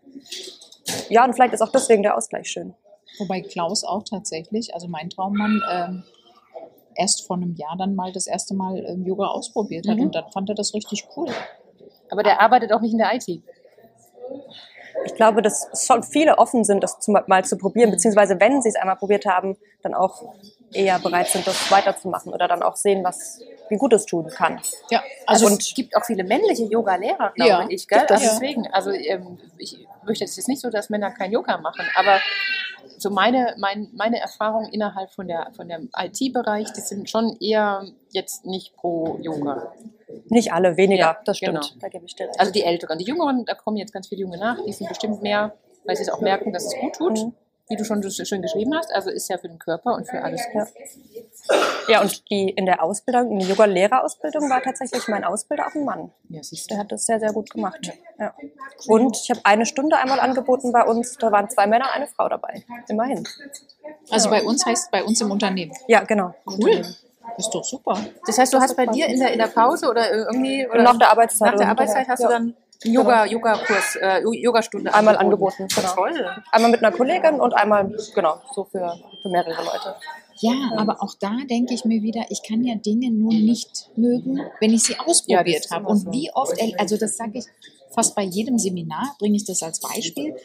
Ja, 1.09 1.23
und 1.23 1.33
vielleicht 1.33 1.53
ist 1.53 1.61
auch 1.61 1.71
deswegen 1.71 2.03
der 2.03 2.17
Ausgleich 2.17 2.49
schön. 2.49 2.73
Wobei 3.19 3.41
Klaus 3.41 3.83
auch 3.83 4.03
tatsächlich, 4.03 4.73
also 4.73 4.87
mein 4.87 5.09
Traummann, 5.09 5.61
ähm, 5.71 6.03
erst 6.95 7.25
vor 7.25 7.37
einem 7.37 7.55
Jahr 7.55 7.75
dann 7.77 7.95
mal 7.95 8.11
das 8.11 8.27
erste 8.27 8.53
Mal 8.53 8.77
ähm, 8.85 9.05
Yoga 9.05 9.27
ausprobiert 9.27 9.87
hat 9.87 9.97
Mhm. 9.97 10.03
und 10.03 10.15
dann 10.15 10.29
fand 10.31 10.49
er 10.49 10.55
das 10.55 10.73
richtig 10.73 11.07
cool. 11.15 11.29
Aber 12.09 12.23
der 12.23 12.41
arbeitet 12.41 12.71
auch 12.73 12.81
nicht 12.81 12.91
in 12.91 12.97
der 12.99 13.13
IT. 13.15 13.41
Ich 15.05 15.15
glaube, 15.15 15.41
dass 15.41 15.69
schon 15.85 16.03
viele 16.03 16.37
offen 16.37 16.63
sind, 16.63 16.83
das 16.83 16.99
zu, 16.99 17.11
mal 17.11 17.43
zu 17.45 17.57
probieren, 17.57 17.89
Mhm. 17.89 17.93
beziehungsweise 17.93 18.39
wenn 18.39 18.61
sie 18.61 18.69
es 18.69 18.75
einmal 18.75 18.95
probiert 18.95 19.25
haben, 19.25 19.57
dann 19.81 19.93
auch 19.93 20.33
eher 20.73 20.99
bereit 20.99 21.27
sind, 21.27 21.45
das 21.47 21.69
weiterzumachen 21.71 22.33
oder 22.33 22.47
dann 22.47 22.63
auch 22.63 22.75
sehen, 22.75 23.03
was, 23.03 23.41
wie 23.69 23.77
gut 23.77 23.93
es 23.93 24.05
tun 24.05 24.27
kann. 24.29 24.59
Ja, 24.89 25.03
Also 25.25 25.45
also 25.47 25.57
es 25.57 25.73
gibt 25.73 25.95
auch 25.95 26.05
viele 26.05 26.23
männliche 26.23 26.63
Yoga-Lehrer, 26.65 27.31
glaube 27.35 27.49
Ja, 27.49 27.65
ich. 27.69 27.87
Gell? 27.87 27.99
Also 27.99 28.13
deswegen, 28.15 28.67
also 28.71 28.91
ähm, 28.91 29.39
ich 29.57 29.87
möchte 30.05 30.23
es 30.25 30.35
jetzt 30.35 30.47
nicht 30.47 30.61
so, 30.61 30.69
dass 30.69 30.89
Männer 30.89 31.11
kein 31.11 31.31
Yoga 31.31 31.57
machen, 31.57 31.85
aber 31.95 32.19
so 32.97 33.09
meine, 33.09 33.55
mein, 33.57 33.89
meine 33.93 34.19
Erfahrungen 34.19 34.71
innerhalb 34.71 35.11
von 35.11 35.27
der 35.27 35.51
von 35.55 35.67
dem 35.67 35.89
IT-Bereich, 35.97 36.71
die 36.73 36.81
sind 36.81 37.09
schon 37.09 37.35
eher 37.39 37.85
jetzt 38.11 38.45
nicht 38.45 38.75
pro 38.75 39.17
Yoga. 39.21 39.73
Nicht 40.29 40.53
alle, 40.53 40.77
weniger, 40.77 41.01
Ja, 41.03 41.17
das 41.25 41.37
stimmt. 41.37 41.61
genau. 41.61 41.79
Da 41.81 41.87
gebe 41.89 42.05
ich 42.05 42.15
dir 42.15 42.27
recht. 42.27 42.39
Also 42.39 42.51
die 42.51 42.63
Älteren, 42.63 42.99
die 42.99 43.05
Jüngeren, 43.05 43.43
da 43.45 43.55
kommen 43.55 43.77
jetzt 43.77 43.91
ganz 43.91 44.07
viele 44.07 44.21
Junge 44.21 44.37
nach, 44.37 44.63
die 44.63 44.71
sind 44.71 44.87
bestimmt 44.87 45.21
mehr, 45.23 45.55
weil 45.83 45.95
sie 45.95 46.03
es 46.03 46.09
auch 46.09 46.21
merken, 46.21 46.53
dass 46.53 46.65
es 46.65 46.75
gut 46.79 46.93
tut, 46.95 47.17
Mhm. 47.19 47.33
Wie 47.67 47.75
du 47.75 47.83
schon 47.83 48.01
so 48.03 48.25
schön 48.25 48.41
geschrieben 48.41 48.75
hast. 48.75 48.93
Also 48.93 49.09
ist 49.09 49.27
ja 49.29 49.37
für 49.37 49.47
den 49.47 49.59
Körper 49.59 49.95
und 49.95 50.07
für 50.07 50.21
alles 50.21 50.41
gut. 50.51 50.67
Ja, 51.87 52.01
und 52.01 52.29
die 52.29 52.49
in 52.49 52.65
der 52.65 52.83
Ausbildung, 52.83 53.31
in 53.31 53.39
der 53.39 53.49
Yoga-Lehrerausbildung 53.49 54.49
war 54.49 54.61
tatsächlich 54.61 55.07
mein 55.07 55.23
Ausbilder 55.23 55.67
auch 55.67 55.75
ein 55.75 55.85
Mann. 55.85 56.11
Ja, 56.29 56.41
siehst 56.43 56.69
Der 56.69 56.77
du. 56.77 56.83
hat 56.83 56.91
das 56.91 57.05
sehr, 57.05 57.19
sehr 57.19 57.33
gut 57.33 57.49
gemacht. 57.49 57.91
Ja. 58.19 58.33
Und 58.87 59.17
ich 59.17 59.29
habe 59.29 59.41
eine 59.43 59.65
Stunde 59.65 59.97
einmal 59.97 60.19
angeboten 60.19 60.71
bei 60.71 60.83
uns. 60.83 61.17
Da 61.17 61.31
waren 61.31 61.49
zwei 61.49 61.67
Männer, 61.67 61.91
eine 61.93 62.07
Frau 62.07 62.29
dabei. 62.29 62.63
Immerhin. 62.87 63.27
Also 64.09 64.29
bei 64.29 64.43
uns 64.43 64.65
heißt 64.65 64.91
bei 64.91 65.03
uns 65.03 65.21
im 65.21 65.31
Unternehmen. 65.31 65.73
Ja, 65.87 66.03
genau. 66.03 66.33
Cool. 66.45 66.83
Ist 67.37 67.49
doch 67.49 67.63
super. 67.63 67.99
Das 68.25 68.37
heißt, 68.37 68.53
du 68.53 68.59
hast 68.59 68.75
bei 68.75 68.85
dir 68.85 69.07
in 69.07 69.19
der, 69.19 69.33
in 69.33 69.39
der 69.39 69.47
Pause 69.47 69.89
oder 69.89 70.11
irgendwie 70.11 70.67
oder 70.67 70.83
nach 70.83 70.97
der 70.97 71.09
Arbeitszeit. 71.11 71.51
nach 71.51 71.59
der 71.59 71.69
Arbeitszeit 71.69 72.07
hinterher. 72.07 72.13
hast 72.13 72.19
ja. 72.21 72.27
du 72.27 72.33
dann 72.33 72.55
Yoga, 72.83 73.25
Yoga-Kurs, 73.25 73.95
äh, 74.01 74.21
Yogastunde 74.23 74.93
Einmal 74.93 75.17
angeboten, 75.17 75.67
genau. 75.73 75.93
Toll. 75.95 76.25
Einmal 76.51 76.71
mit 76.71 76.83
einer 76.83 76.95
Kollegin 76.95 77.39
und 77.39 77.53
einmal, 77.53 77.95
genau, 78.13 78.37
so 78.53 78.65
für, 78.65 78.97
für 79.21 79.29
mehrere 79.29 79.63
Leute. 79.63 79.95
Ja, 80.39 80.53
aber 80.77 81.01
auch 81.01 81.13
da 81.19 81.31
denke 81.49 81.73
ich 81.73 81.85
mir 81.85 82.01
wieder, 82.01 82.25
ich 82.29 82.43
kann 82.43 82.63
ja 82.63 82.75
Dinge 82.75 83.09
nur 83.09 83.31
nicht 83.33 83.89
mögen, 83.95 84.41
wenn 84.59 84.73
ich 84.73 84.83
sie 84.83 84.93
Ja, 84.93 84.99
ausprobiert 85.05 85.47
ist 85.65 85.71
habe. 85.71 85.87
Und 85.87 86.11
wie 86.11 86.29
oft, 86.33 86.57
er- 86.57 86.77
also 86.79 86.97
das 86.97 87.15
sage 87.15 87.39
ich 87.39 87.45
fast 87.93 88.13
bei 88.15 88.23
jedem 88.23 88.59
Seminar, 88.59 89.15
bringe 89.17 89.37
ich 89.37 89.45
das 89.45 89.63
als 89.63 89.79
Beispiel. 89.79 90.35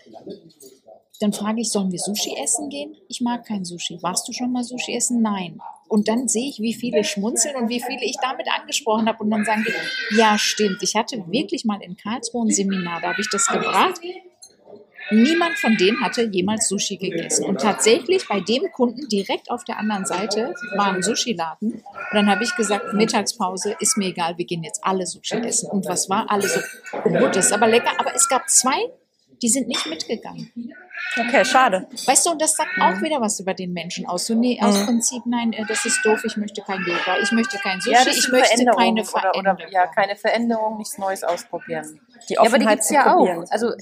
Dann 1.18 1.32
frage 1.32 1.60
ich, 1.60 1.70
sollen 1.70 1.90
wir 1.92 1.98
Sushi 1.98 2.34
essen 2.42 2.68
gehen? 2.70 2.96
Ich 3.08 3.20
mag 3.20 3.44
kein 3.44 3.64
Sushi. 3.64 3.98
Warst 4.02 4.26
du 4.28 4.32
schon 4.32 4.52
mal 4.52 4.62
Sushi 4.64 4.94
essen? 4.96 5.20
Nein. 5.20 5.60
Und 5.90 6.06
dann 6.06 6.28
sehe 6.28 6.48
ich, 6.48 6.60
wie 6.60 6.72
viele 6.72 7.02
schmunzeln 7.02 7.56
und 7.56 7.68
wie 7.68 7.80
viele 7.80 8.04
ich 8.04 8.16
damit 8.22 8.46
angesprochen 8.48 9.08
habe. 9.08 9.24
Und 9.24 9.30
dann 9.30 9.44
sagen 9.44 9.64
die, 9.66 10.16
ja, 10.16 10.38
stimmt. 10.38 10.78
Ich 10.82 10.94
hatte 10.94 11.24
wirklich 11.26 11.64
mal 11.64 11.82
in 11.82 11.96
Karlsruhe 11.96 12.46
ein 12.46 12.50
Seminar, 12.50 13.00
da 13.00 13.08
habe 13.08 13.20
ich 13.20 13.28
das 13.28 13.48
gebracht. 13.48 14.00
Niemand 15.10 15.58
von 15.58 15.76
denen 15.76 16.00
hatte 16.00 16.22
jemals 16.30 16.68
Sushi 16.68 16.96
gegessen. 16.96 17.44
Und 17.44 17.60
tatsächlich 17.60 18.28
bei 18.28 18.38
dem 18.38 18.70
Kunden 18.70 19.08
direkt 19.08 19.50
auf 19.50 19.64
der 19.64 19.78
anderen 19.78 20.06
Seite 20.06 20.54
war 20.76 20.92
ein 20.92 21.02
Sushi-Laden. 21.02 21.72
Und 21.72 21.82
dann 22.12 22.30
habe 22.30 22.44
ich 22.44 22.54
gesagt, 22.54 22.94
Mittagspause 22.94 23.74
ist 23.80 23.96
mir 23.96 24.10
egal, 24.10 24.38
wir 24.38 24.44
gehen 24.44 24.62
jetzt 24.62 24.84
alle 24.84 25.06
Sushi 25.06 25.38
essen. 25.38 25.68
Und 25.70 25.86
was 25.86 26.08
war? 26.08 26.30
Alle 26.30 26.46
so, 26.46 26.60
oh 26.92 27.10
gut, 27.10 27.34
das 27.34 27.46
ist 27.46 27.52
aber 27.52 27.66
lecker. 27.66 27.90
Aber 27.98 28.14
es 28.14 28.28
gab 28.28 28.48
zwei, 28.48 28.78
die 29.42 29.48
sind 29.48 29.68
nicht 29.68 29.86
mitgegangen. 29.86 30.50
Okay, 31.16 31.44
schade. 31.44 31.88
Weißt 32.06 32.26
du, 32.26 32.30
und 32.30 32.40
das 32.40 32.54
sagt 32.54 32.70
auch 32.80 33.00
wieder 33.02 33.20
was 33.20 33.40
über 33.40 33.54
den 33.54 33.72
Menschen 33.72 34.06
aus. 34.06 34.26
So, 34.26 34.34
nee, 34.34 34.60
aus 34.62 34.84
Prinzip, 34.86 35.22
nein, 35.26 35.52
äh, 35.52 35.64
das 35.66 35.84
ist 35.84 36.04
doof, 36.04 36.22
ich 36.24 36.36
möchte 36.36 36.62
kein 36.62 36.78
Yoga, 36.80 37.18
ich 37.20 37.32
möchte 37.32 37.58
kein 37.58 37.80
Sushi, 37.80 38.10
ich 38.10 38.22
sind 38.22 38.32
möchte 38.32 38.64
keine 38.66 39.04
Veränderung. 39.04 39.40
Oder, 39.40 39.54
oder, 39.54 39.70
ja, 39.70 39.86
keine 39.88 40.14
Veränderung, 40.14 40.78
nichts 40.78 40.98
Neues 40.98 41.24
ausprobieren. 41.24 42.00
Die 42.28 42.34
Ja, 42.34 42.40
aber 42.40 42.50
die 42.50 42.54
Offenheit 42.54 42.78
gibt's 42.78 42.88
zu 42.88 42.94
ja 42.94 43.14
auch. 43.14 43.44
Also 43.50 43.72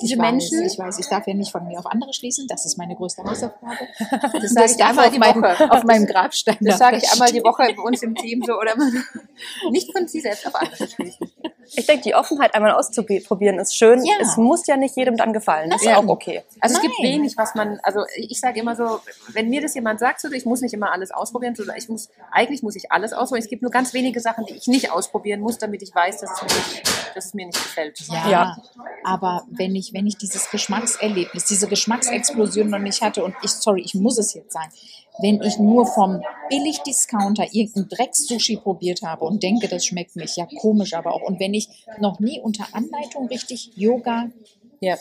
diese 0.00 0.14
ich 0.14 0.20
Menschen, 0.20 0.60
Weiß, 0.62 0.72
ich 0.72 0.78
weiß, 0.78 0.98
ich 0.98 1.06
darf 1.08 1.26
ja 1.26 1.34
nicht 1.34 1.52
von 1.52 1.66
mir 1.66 1.78
auf 1.78 1.86
andere 1.86 2.12
schließen, 2.12 2.46
das 2.48 2.64
ist 2.66 2.76
meine 2.78 2.94
größte 2.96 3.22
Hausaufgabe. 3.24 3.76
das 4.40 4.52
sage 4.52 4.72
ich 4.76 4.84
einmal 4.84 5.10
die 5.10 5.20
Woche. 5.20 5.70
auf 5.70 5.84
meinem 5.84 6.06
Grabstein. 6.06 6.56
Das 6.60 6.78
sage 6.78 6.96
ich 6.98 7.10
einmal 7.12 7.30
die. 7.30 7.44
Woche 7.44 7.74
bei 7.76 7.82
uns 7.82 8.02
im 8.02 8.14
Team 8.14 8.42
so 8.46 8.54
oder 8.58 8.74
nicht 9.70 9.92
von 9.92 10.08
sie 10.08 10.20
selbst 10.20 10.46
auf 10.46 10.54
andere 10.54 10.88
schließen. 10.88 11.30
Ich 11.76 11.86
denke, 11.86 12.02
die 12.02 12.14
Offenheit 12.14 12.54
einmal 12.54 12.72
auszuprobieren 12.72 13.58
ist 13.58 13.76
schön. 13.76 14.04
Ja. 14.04 14.14
Es 14.20 14.36
muss 14.36 14.66
ja 14.66 14.76
nicht 14.76 14.96
jedem 14.96 15.16
dann 15.16 15.32
gefallen. 15.32 15.70
Das 15.70 15.82
ist 15.82 15.86
Nein. 15.88 15.96
auch 15.96 16.06
okay. 16.08 16.42
Also 16.60 16.76
es 16.76 16.82
gibt 16.82 16.94
Nein. 17.00 17.12
wenig, 17.14 17.36
was 17.36 17.54
man, 17.54 17.80
also 17.82 18.00
ich 18.16 18.38
sage 18.40 18.60
immer 18.60 18.76
so, 18.76 19.00
wenn 19.32 19.48
mir 19.48 19.60
das 19.60 19.74
jemand 19.74 20.00
sagt, 20.00 20.20
so, 20.20 20.30
ich 20.30 20.44
muss 20.46 20.60
nicht 20.60 20.74
immer 20.74 20.92
alles 20.92 21.10
ausprobieren, 21.10 21.54
sondern 21.54 21.76
ich 21.76 21.88
muss, 21.88 22.08
eigentlich 22.30 22.62
muss 22.62 22.76
ich 22.76 22.90
alles 22.92 23.12
ausprobieren. 23.12 23.44
Es 23.44 23.50
gibt 23.50 23.62
nur 23.62 23.70
ganz 23.70 23.92
wenige 23.92 24.20
Sachen, 24.20 24.46
die 24.46 24.54
ich 24.54 24.66
nicht 24.68 24.90
ausprobieren 24.90 25.40
muss, 25.40 25.58
damit 25.58 25.82
ich 25.82 25.94
weiß, 25.94 26.20
dass 26.20 26.30
es 26.30 26.42
mir 26.42 26.48
nicht, 26.48 27.16
dass 27.16 27.24
es 27.26 27.34
mir 27.34 27.46
nicht 27.46 27.62
gefällt. 27.62 28.00
Ja, 28.08 28.28
Ja. 28.28 28.56
aber 29.04 29.44
wenn 29.50 29.74
ich, 29.74 29.83
wenn 29.92 30.06
ich 30.06 30.16
dieses 30.16 30.50
Geschmackserlebnis, 30.50 31.44
diese 31.44 31.68
Geschmacksexplosion 31.68 32.70
noch 32.70 32.78
nicht 32.78 33.02
hatte 33.02 33.24
und 33.24 33.34
ich, 33.42 33.50
sorry, 33.50 33.82
ich 33.84 33.94
muss 33.94 34.18
es 34.18 34.34
jetzt 34.34 34.52
sagen, 34.52 34.72
wenn 35.20 35.40
ich 35.42 35.58
nur 35.58 35.86
vom 35.86 36.22
Billig-Discounter 36.48 37.46
irgendeinen 37.52 37.88
Drecks-Sushi 37.88 38.56
probiert 38.56 39.02
habe 39.02 39.24
und 39.24 39.42
denke, 39.42 39.68
das 39.68 39.86
schmeckt 39.86 40.16
nicht, 40.16 40.36
ja 40.36 40.46
komisch 40.60 40.94
aber 40.94 41.14
auch. 41.14 41.22
Und 41.22 41.38
wenn 41.40 41.54
ich 41.54 41.68
noch 42.00 42.18
nie 42.20 42.40
unter 42.40 42.66
Anleitung 42.72 43.28
richtig 43.28 43.72
Yoga 43.76 44.30
Ja. 44.80 44.96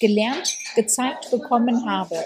gelernt, 0.00 0.56
gezeigt 0.74 1.30
bekommen 1.30 1.86
habe 1.88 2.16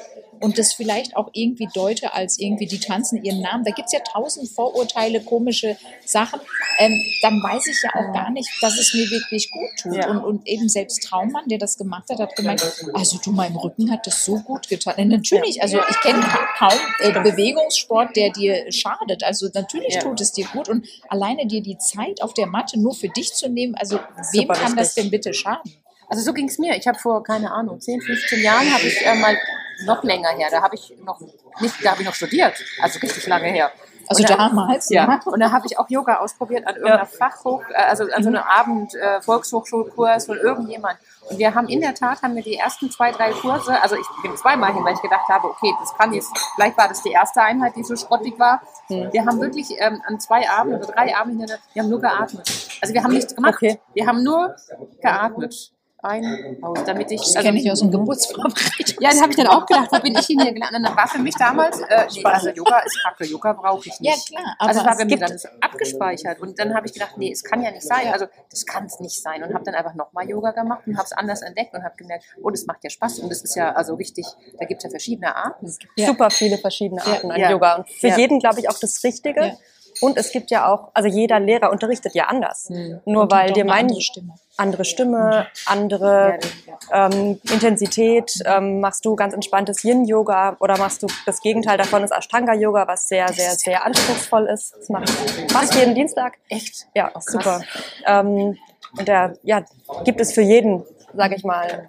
und 0.40 0.59
das 0.59 0.73
vielleicht 0.75 1.16
auch 1.16 1.31
irgendwie 1.33 1.69
deute 1.75 2.12
als 2.14 2.38
irgendwie, 2.38 2.66
die 2.66 2.78
tanzen 2.81 3.23
ihren 3.25 3.40
Namen, 3.40 3.64
da 3.64 3.71
gibt's 3.73 3.93
ja 3.93 4.00
tausend 4.00 4.49
Vorurteile, 4.50 5.21
komische 5.21 5.76
Sachen, 6.05 6.40
ähm, 6.78 7.02
dann 7.23 7.43
weiß 7.43 7.66
ich 7.66 7.76
ja 7.83 7.90
auch 7.95 8.12
gar 8.12 8.31
nicht, 8.31 8.49
dass 8.61 8.78
es 8.78 8.93
mir 8.95 9.09
wirklich 9.11 9.50
gut 9.50 9.71
tut. 9.81 9.97
Ja. 9.97 10.11
Und, 10.11 10.19
und 10.25 10.47
eben 10.47 10.69
selbst 10.69 11.02
Traummann, 11.02 11.47
der 11.49 11.59
das 11.59 11.76
gemacht 11.78 12.09
hat, 12.11 12.19
hat 12.19 12.35
gemeint, 12.37 12.62
also 12.95 13.19
du, 13.25 13.33
meinem 13.33 13.57
Rücken 13.57 13.90
hat 13.90 14.07
das 14.07 14.25
so 14.25 14.38
gut 14.40 14.69
getan. 14.69 14.95
Und 14.99 15.09
natürlich, 15.09 15.62
also 15.62 15.78
ich 15.88 16.00
kenne 16.00 16.21
ka- 16.21 16.47
kaum 16.59 16.78
äh, 17.00 17.12
Bewegungssport, 17.12 18.16
der 18.16 18.31
dir 18.31 18.71
schadet. 18.73 19.23
Also 19.25 19.49
natürlich 19.55 19.95
Ja. 19.95 20.00
tut 20.00 20.21
es 20.21 20.33
dir 20.33 20.47
gut 20.52 20.69
und 20.69 20.87
alleine 21.09 21.47
dir 21.47 21.62
die 21.62 21.78
Zeit 21.78 22.23
auf 22.23 22.35
der 22.35 22.47
Matte 22.47 22.78
nur 22.78 22.95
für 22.95 23.09
dich 23.09 23.33
zu 23.35 23.49
nehmen, 23.49 23.75
also 23.75 23.97
wem 24.33 24.43
Super 24.43 24.55
kann 24.55 24.76
das 24.76 24.88
wichtig. 24.88 25.02
denn 25.05 25.11
bitte 25.11 25.35
schaden? 25.35 25.73
Also 26.09 26.23
so 26.23 26.33
ging 26.33 26.49
es 26.49 26.59
mir. 26.59 26.76
Ich 26.76 26.87
habe 26.87 26.97
vor, 26.99 27.23
keine 27.25 27.50
Ahnung, 27.50 27.81
10, 27.81 28.00
15 28.00 28.40
Jahren 28.43 28.73
habe 28.73 28.85
ich 28.87 29.05
äh, 29.05 29.14
mal 29.16 29.37
noch 29.85 30.02
länger 30.02 30.30
her, 30.30 30.49
da 30.50 30.62
habe 30.62 30.75
ich 30.75 30.95
noch 31.04 31.21
nicht, 31.61 31.85
da 31.85 31.90
habe 31.92 32.00
ich 32.02 32.06
noch 32.06 32.14
studiert, 32.14 32.54
also 32.83 32.99
richtig 33.00 33.26
lange 33.26 33.49
her. 33.49 33.71
Also 34.09 34.23
Und 34.23 34.30
da- 34.30 34.37
damals, 34.37 34.88
Ja, 34.88 35.04
ja. 35.04 35.21
und 35.33 35.40
da 35.40 35.50
habe 35.50 35.66
ich 35.66 35.78
auch 35.80 35.90
Yoga 35.90 36.18
ausprobiert 36.18 36.64
an 36.68 36.76
irgendeiner 36.76 37.06
Fachhoch, 37.06 37.62
äh, 37.71 37.75
also 37.75 38.04
an 38.04 38.23
so 38.23 38.28
einem 38.28 38.40
Abend 38.42 38.95
äh, 38.95 39.21
Volkshochschulkurs 39.21 40.26
von 40.26 40.38
irgendjemand. 40.38 40.97
Und 41.28 41.38
wir 41.38 41.52
haben 41.56 41.68
in 41.68 41.80
der 41.80 41.92
Tat 41.92 42.23
haben 42.23 42.37
wir 42.37 42.42
die 42.45 42.54
ersten 42.54 42.88
zwei, 42.88 43.11
drei 43.11 43.33
Kurse, 43.33 43.83
also 43.83 43.97
ich 43.97 44.06
bin 44.23 44.37
zweimal 44.37 44.73
hin, 44.73 44.85
weil 44.85 44.95
ich 44.95 45.02
gedacht 45.02 45.28
habe, 45.28 45.49
okay, 45.49 45.75
das 45.80 45.92
kann 45.99 46.12
jetzt, 46.12 46.30
vielleicht 46.54 46.78
war 46.78 46.87
das 46.87 47.02
die 47.02 47.11
erste 47.11 47.42
Einheit, 47.42 47.75
die 47.75 47.83
so 47.83 47.97
schrottig 47.97 48.38
war. 48.38 48.62
Wir 48.88 49.26
haben 49.26 49.40
wirklich 49.40 49.71
ähm, 49.78 50.00
an 50.06 50.21
zwei 50.21 50.49
Abenden 50.49 50.80
oder 50.85 50.92
drei 50.92 51.16
Abenden, 51.16 51.49
wir 51.73 51.83
haben 51.83 51.90
nur 51.90 52.00
geatmet. 52.00 52.49
Also 52.80 52.95
wir 52.95 53.02
haben 53.02 53.12
nichts 53.12 53.35
gemacht, 53.35 53.54
Okay. 53.56 53.80
wir 53.92 54.06
haben 54.06 54.23
nur 54.23 54.54
geatmet. 55.02 55.73
Ein, 56.03 56.59
aus, 56.62 56.85
damit 56.85 57.11
ich, 57.11 57.21
Das 57.21 57.37
also, 57.37 57.49
kenne 57.49 57.59
ich 57.61 57.73
aus 57.73 57.81
dem 57.81 57.91
Geburtsvorbereitung. 57.91 58.97
ja, 59.00 59.11
das 59.11 59.21
habe 59.21 59.31
ich 59.31 59.37
dann 59.37 59.47
auch 59.47 59.65
gedacht, 59.65 59.88
wo 59.91 59.99
bin 60.00 60.15
ich 60.17 60.26
hin 60.26 60.41
hier 60.41 60.53
gelandet? 60.53 60.76
Und 60.81 60.83
dann 60.85 60.97
war 60.97 61.09
für 61.09 61.19
mich 61.19 61.35
damals, 61.37 61.81
äh, 61.81 62.07
nee, 62.15 62.23
also 62.23 62.50
Yoga 62.50 62.79
ist 62.81 63.03
kacke, 63.03 63.25
Yoga 63.25 63.55
brauche 63.55 63.88
ich 63.88 63.95
Ja, 64.00 64.12
nicht. 64.12 64.29
klar, 64.29 64.55
aber 64.59 64.69
also 64.69 64.81
es 64.81 64.87
war 64.87 64.93
es 64.93 64.99
bei 64.99 65.05
mir 65.07 65.17
gibt- 65.17 65.23
dann 65.31 65.38
abgespeichert. 65.62 66.38
Und 66.41 66.59
dann 66.59 66.75
habe 66.75 66.87
ich 66.87 66.93
gedacht, 66.93 67.17
nee, 67.17 67.33
es 67.33 67.43
kann 67.43 67.62
ja 67.62 67.71
nicht 67.71 67.83
sein. 67.83 68.09
Also 68.12 68.26
das 68.50 68.67
kann 68.67 68.85
es 68.85 69.00
nicht 69.00 69.21
sein. 69.23 69.43
Und 69.43 69.55
habe 69.55 69.65
dann 69.65 69.75
einfach 69.75 69.95
nochmal 69.95 70.29
Yoga 70.29 70.50
gemacht 70.50 70.83
und 70.87 70.97
habe 70.97 71.07
es 71.07 71.12
anders 71.12 71.41
entdeckt 71.43 71.75
und 71.75 71.83
habe 71.83 71.97
gemerkt, 71.97 72.25
oh, 72.43 72.50
das 72.50 72.67
macht 72.67 72.85
ja 72.85 72.91
Spaß. 72.91 73.21
Und 73.21 73.31
das 73.31 73.43
ist 73.43 73.57
ja 73.57 73.73
also 73.73 73.95
richtig, 73.95 74.26
da 74.59 74.67
gibt 74.67 74.81
es 74.81 74.85
ja 74.85 74.91
verschiedene 74.91 75.35
Arten. 75.35 75.73
Ja. 75.97 76.07
super 76.09 76.31
viele 76.31 76.59
verschiedene 76.59 77.05
Arten 77.05 77.31
an 77.31 77.41
Ja. 77.41 77.50
Yoga 77.50 77.76
und 77.76 77.88
für 77.88 78.09
Ja. 78.09 78.19
jeden 78.19 78.38
glaube 78.38 78.61
ich 78.61 78.69
auch 78.69 78.79
das 78.79 79.03
Richtige. 79.03 79.57
Ja. 80.00 80.07
Und 80.07 80.17
es 80.17 80.31
gibt 80.31 80.50
ja 80.50 80.71
auch, 80.71 80.91
also 80.95 81.09
jeder 81.09 81.41
Lehrer 81.41 81.71
unterrichtet 81.71 82.15
ja 82.15 82.26
anders. 82.26 82.69
Hm. 82.69 83.00
Nur 83.05 83.23
Und 83.23 83.33
weil 83.33 83.53
dir 83.53 83.62
eine 83.62 83.71
mein 83.71 83.87
andere 83.87 84.00
Stimme. 84.00 84.35
andere 84.57 84.85
Stimme, 84.85 85.47
andere 85.67 86.38
Ja, 86.67 87.07
ähm, 87.07 87.41
Intensität, 87.50 88.33
ähm, 88.45 88.81
machst 88.81 89.05
du 89.05 89.17
ganz 89.17 89.35
entspanntes 89.35 89.85
Yin-Yoga 89.85 90.57
oder 90.61 90.79
machst 90.79 91.03
du 91.03 91.07
das 91.25 91.41
Gegenteil 91.41 91.79
davon, 91.79 92.05
ist 92.05 92.12
Ashtanga-Yoga, 92.12 92.87
was 92.87 93.09
sehr, 93.09 93.29
sehr, 93.33 93.53
sehr 93.53 93.85
anspruchsvoll 93.85 94.47
ist. 94.47 94.75
Das 94.79 94.88
mache 94.88 95.05
ich 95.05 95.53
fast 95.53 95.75
jeden 95.75 95.95
Dienstag. 95.95 96.35
Echt? 96.49 96.87
Ja, 96.95 97.11
super. 97.21 97.62
Ähm, 98.07 98.57
und 98.99 99.09
da 99.09 99.35
ja, 99.43 99.65
gibt 100.05 100.21
es 100.21 100.33
für 100.33 100.43
jeden, 100.43 100.85
sage 101.15 101.37
ich 101.37 101.45
mal, 101.45 101.88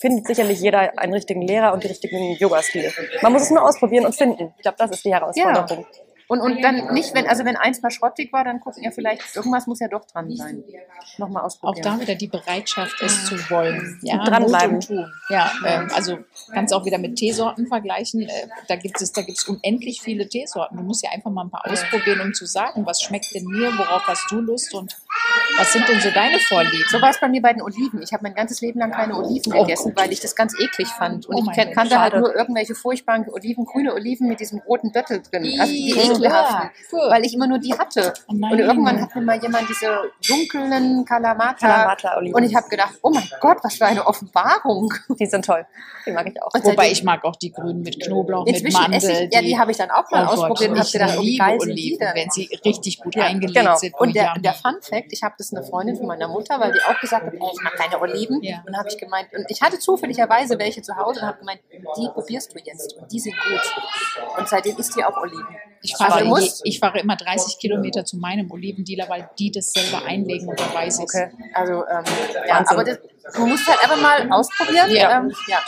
findet 0.00 0.26
sicherlich 0.26 0.60
jeder 0.60 0.98
einen 0.98 1.12
richtigen 1.12 1.42
Lehrer 1.42 1.72
und 1.72 1.84
die 1.84 1.88
richtigen 1.88 2.34
Yoga-Stile. 2.36 2.90
Man 3.22 3.32
muss 3.32 3.42
es 3.42 3.50
nur 3.50 3.62
ausprobieren 3.62 4.06
und 4.06 4.14
finden. 4.14 4.54
Ich 4.56 4.62
glaube, 4.62 4.78
das 4.78 4.90
ist 4.92 5.04
die 5.04 5.12
Herausforderung. 5.12 5.86
Und, 6.30 6.40
und 6.42 6.62
dann 6.62 6.94
nicht, 6.94 7.12
wenn, 7.12 7.26
also 7.26 7.44
wenn 7.44 7.56
eins 7.56 7.82
mal 7.82 7.90
schrottig 7.90 8.32
war, 8.32 8.44
dann 8.44 8.60
gucken 8.60 8.84
ja 8.84 8.92
vielleicht, 8.92 9.34
irgendwas 9.34 9.66
muss 9.66 9.80
ja 9.80 9.88
doch 9.88 10.04
dran 10.04 10.30
sein. 10.30 10.62
Nochmal 11.18 11.42
Auch 11.42 11.46
ausprobieren. 11.46 11.82
da 11.82 12.00
wieder 12.00 12.14
die 12.14 12.28
Bereitschaft, 12.28 13.02
es 13.02 13.24
zu 13.24 13.34
wollen. 13.50 13.98
Ja, 14.02 14.22
Dranbleiben. 14.22 14.76
Mut 14.76 14.90
und 14.90 14.96
Tun. 14.96 15.12
Ja, 15.28 15.50
ähm, 15.66 15.90
also 15.92 16.18
kannst 16.52 16.72
auch 16.72 16.84
wieder 16.84 16.98
mit 16.98 17.16
Teesorten 17.16 17.66
vergleichen. 17.66 18.28
Äh, 18.28 18.46
da 18.68 18.76
gibt 18.76 19.02
es, 19.02 19.10
da 19.10 19.22
gibt 19.22 19.38
es 19.38 19.48
unendlich 19.48 20.02
viele 20.02 20.28
Teesorten. 20.28 20.76
Du 20.76 20.84
musst 20.84 21.02
ja 21.02 21.10
einfach 21.10 21.32
mal 21.32 21.46
ein 21.46 21.50
paar 21.50 21.68
ausprobieren, 21.68 22.20
um 22.20 22.32
zu 22.32 22.46
sagen, 22.46 22.86
was 22.86 23.02
schmeckt 23.02 23.34
denn 23.34 23.46
mir, 23.46 23.76
worauf 23.76 24.06
hast 24.06 24.30
du 24.30 24.38
Lust 24.40 24.72
und 24.72 24.96
was 25.56 25.72
sind 25.72 25.86
denn 25.88 26.00
so 26.00 26.10
deine 26.10 26.38
Vorlieben? 26.38 26.84
So 26.88 27.00
war 27.02 27.10
es 27.10 27.20
bei 27.20 27.28
mir 27.28 27.42
bei 27.42 27.52
den 27.52 27.60
Oliven. 27.62 28.00
Ich 28.02 28.12
habe 28.12 28.22
mein 28.22 28.34
ganzes 28.34 28.60
Leben 28.60 28.78
lang 28.80 28.92
keine 28.92 29.14
Oliven 29.16 29.52
Oh. 29.52 29.62
gegessen, 29.62 29.92
weil 29.94 30.10
ich 30.12 30.20
das 30.20 30.34
ganz 30.34 30.54
eklig 30.58 30.88
fand. 30.88 31.26
Und 31.26 31.34
Oh 31.34 31.38
ich 31.40 31.44
Gott, 31.56 31.74
kannte 31.74 32.00
halt 32.00 32.12
schade. 32.12 32.20
nur 32.20 32.34
irgendwelche 32.34 32.74
furchtbaren 32.74 33.28
Oliven, 33.28 33.64
grüne 33.66 33.92
Oliven 33.94 34.28
mit 34.28 34.40
diesem 34.40 34.60
roten 34.60 34.90
Böttel 34.92 35.20
drin. 35.22 35.58
Also 35.60 35.72
die 35.72 35.90
ekelhaften. 35.90 36.70
ja. 36.92 37.10
Weil 37.10 37.26
ich 37.26 37.34
immer 37.34 37.46
nur 37.46 37.58
die 37.58 37.74
hatte. 37.74 38.12
Oh 38.28 38.32
und 38.32 38.58
irgendwann 38.58 39.00
hat 39.02 39.14
mir 39.14 39.22
mal 39.22 39.40
jemand 39.42 39.68
diese 39.68 40.10
dunklen 40.26 41.04
Kalamata. 41.04 41.54
Kalamata-Oliven. 41.66 42.34
Und 42.36 42.44
ich 42.44 42.54
habe 42.54 42.68
gedacht, 42.68 42.94
oh 43.02 43.10
mein 43.10 43.28
Gott, 43.40 43.58
was 43.62 43.74
für 43.76 43.86
eine 43.86 44.06
Offenbarung. 44.06 44.92
Die 45.18 45.26
sind 45.26 45.44
toll. 45.44 45.66
Die 46.06 46.12
mag 46.12 46.26
ich 46.26 46.42
auch. 46.42 46.52
Und 46.54 46.64
Wobei 46.64 46.90
ich 46.90 47.02
mag 47.04 47.24
auch 47.24 47.36
die 47.36 47.52
grünen 47.52 47.82
mit 47.82 48.02
Knoblauch, 48.02 48.46
mit 48.46 48.72
Mandel. 48.72 49.28
ich, 49.28 49.34
ja, 49.34 49.42
die 49.42 49.58
habe 49.58 49.70
ich 49.72 49.76
dann 49.76 49.90
auch 49.90 50.10
mal 50.10 50.24
Oh 50.24 50.36
Gott, 50.36 50.50
ausprobiert 50.50 50.70
und 50.72 50.78
habe 50.78 50.90
gedacht, 50.90 51.18
oh, 51.18 51.22
geil 51.38 51.60
sind 51.60 51.68
die 51.68 51.72
Oliven, 51.72 51.98
denn? 51.98 52.14
wenn 52.14 52.30
sie 52.30 52.48
richtig 52.64 53.00
gut 53.00 53.14
Ja, 53.16 53.24
eingelegt 53.24 53.58
genau. 53.58 53.76
sind. 53.76 53.94
Oh, 53.98 54.02
Und 54.04 54.14
der, 54.14 54.34
der 54.38 54.54
Fun 54.54 54.76
Fact, 54.80 55.09
ich 55.12 55.22
habe 55.22 55.34
das 55.38 55.52
eine 55.52 55.62
Freundin 55.64 55.96
von 55.96 56.06
meiner 56.06 56.28
Mutter, 56.28 56.58
weil 56.60 56.72
die 56.72 56.80
auch 56.82 56.98
gesagt 57.00 57.26
hat, 57.26 57.32
ey, 57.34 57.40
ich 57.52 57.62
mag 57.62 57.74
keine 57.74 58.00
Oliven. 58.00 58.42
Ja. 58.42 58.62
Und 58.66 58.76
habe 58.76 58.88
ich 58.88 58.98
gemeint, 58.98 59.28
und 59.32 59.44
ich 59.48 59.60
hatte 59.62 59.78
zufälligerweise 59.78 60.58
welche 60.58 60.82
zu 60.82 60.96
Hause 60.96 61.20
und 61.20 61.26
habe 61.26 61.38
gemeint, 61.38 61.60
die 61.96 62.08
probierst 62.12 62.54
du 62.54 62.58
jetzt 62.62 62.94
und 62.96 63.10
die 63.12 63.20
sind 63.20 63.34
gut. 63.36 64.38
Und 64.38 64.48
seitdem 64.48 64.76
isst 64.76 64.96
die 64.96 65.04
auch 65.04 65.16
Oliven. 65.16 65.46
Ich 65.82 65.92
Also 65.98 66.04
fahre, 66.04 66.22
je, 66.24 66.28
musst- 66.28 66.60
ich 66.64 66.78
fahre 66.78 66.98
immer 67.00 67.16
30 67.16 67.58
Kilometer 67.58 68.04
zu 68.04 68.18
meinem 68.18 68.50
Olivendealer, 68.50 69.08
weil 69.08 69.30
die 69.38 69.50
das 69.50 69.72
selber 69.72 70.04
einlegen 70.06 70.48
und 70.48 70.60
da 70.60 70.74
weiß 70.74 70.98
ich 70.98 71.04
Okay. 71.04 71.30
Also, 71.54 71.72
ähm, 71.86 72.04
ja, 72.46 72.64
aber 72.66 72.84
das, 72.84 72.98
du 73.34 73.46
musst 73.46 73.66
halt 73.66 73.82
einfach 73.82 74.00
mal 74.00 74.30
ausprobieren. 74.32 74.90
Ja. 74.90 75.18
Ähm, 75.18 75.32
ja. 75.46 75.58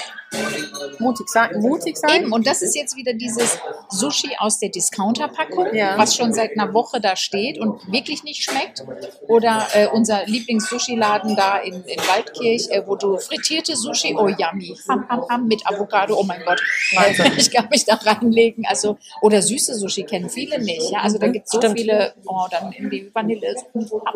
Mutig 0.99 1.29
sein. 1.29 1.51
Mutig 1.61 1.97
sein. 1.99 2.23
Eben, 2.23 2.33
und 2.33 2.47
das 2.47 2.63
ist 2.63 2.75
jetzt 2.75 2.97
wieder 2.97 3.13
dieses 3.13 3.59
Sushi 3.91 4.31
aus 4.39 4.59
der 4.59 4.71
Discounter-Packung, 4.71 5.75
Ja. 5.75 5.99
was 5.99 6.17
schon 6.17 6.33
seit 6.33 6.53
einer 6.59 6.73
Woche 6.73 7.03
da 7.03 7.17
steht 7.17 7.59
und 7.59 7.93
wirklich 7.93 8.25
nicht 8.25 8.43
schmeckt. 8.43 8.83
Oder 9.29 9.67
äh, 9.75 9.89
unser 9.89 10.25
Lieblings-Sushi-Laden 10.27 11.37
da 11.37 11.59
in, 11.59 11.85
in 11.85 11.99
Waldkirch, 12.01 12.69
äh, 12.71 12.83
wo 12.87 12.97
du 12.97 13.19
frittierte 13.19 13.77
Sushi, 13.77 14.17
oh 14.19 14.27
yummy, 14.29 14.75
ham, 14.89 15.07
ham, 15.09 15.27
ham, 15.29 15.47
mit 15.47 15.67
Avocado, 15.67 16.17
oh 16.19 16.23
mein 16.25 16.43
Gott, 16.47 16.63
Wahnsinn. 16.95 17.33
ich 17.37 17.51
kann 17.51 17.69
mich 17.71 17.85
da 17.85 17.95
reinlegen. 17.97 18.65
Also, 18.67 18.97
oder 19.21 19.43
süße 19.43 19.75
Sushi 19.75 20.05
kennen 20.05 20.31
viele 20.31 20.59
nicht. 20.63 20.91
Ja? 20.91 21.01
Also 21.01 21.19
da 21.19 21.27
gibt 21.29 21.45
es 21.47 21.53
so 21.53 21.59
Stimmt. 21.59 21.79
viele, 21.79 22.15
oh, 22.25 22.47
dann 22.51 22.73
irgendwie 22.73 23.11
Vanille. 23.13 23.55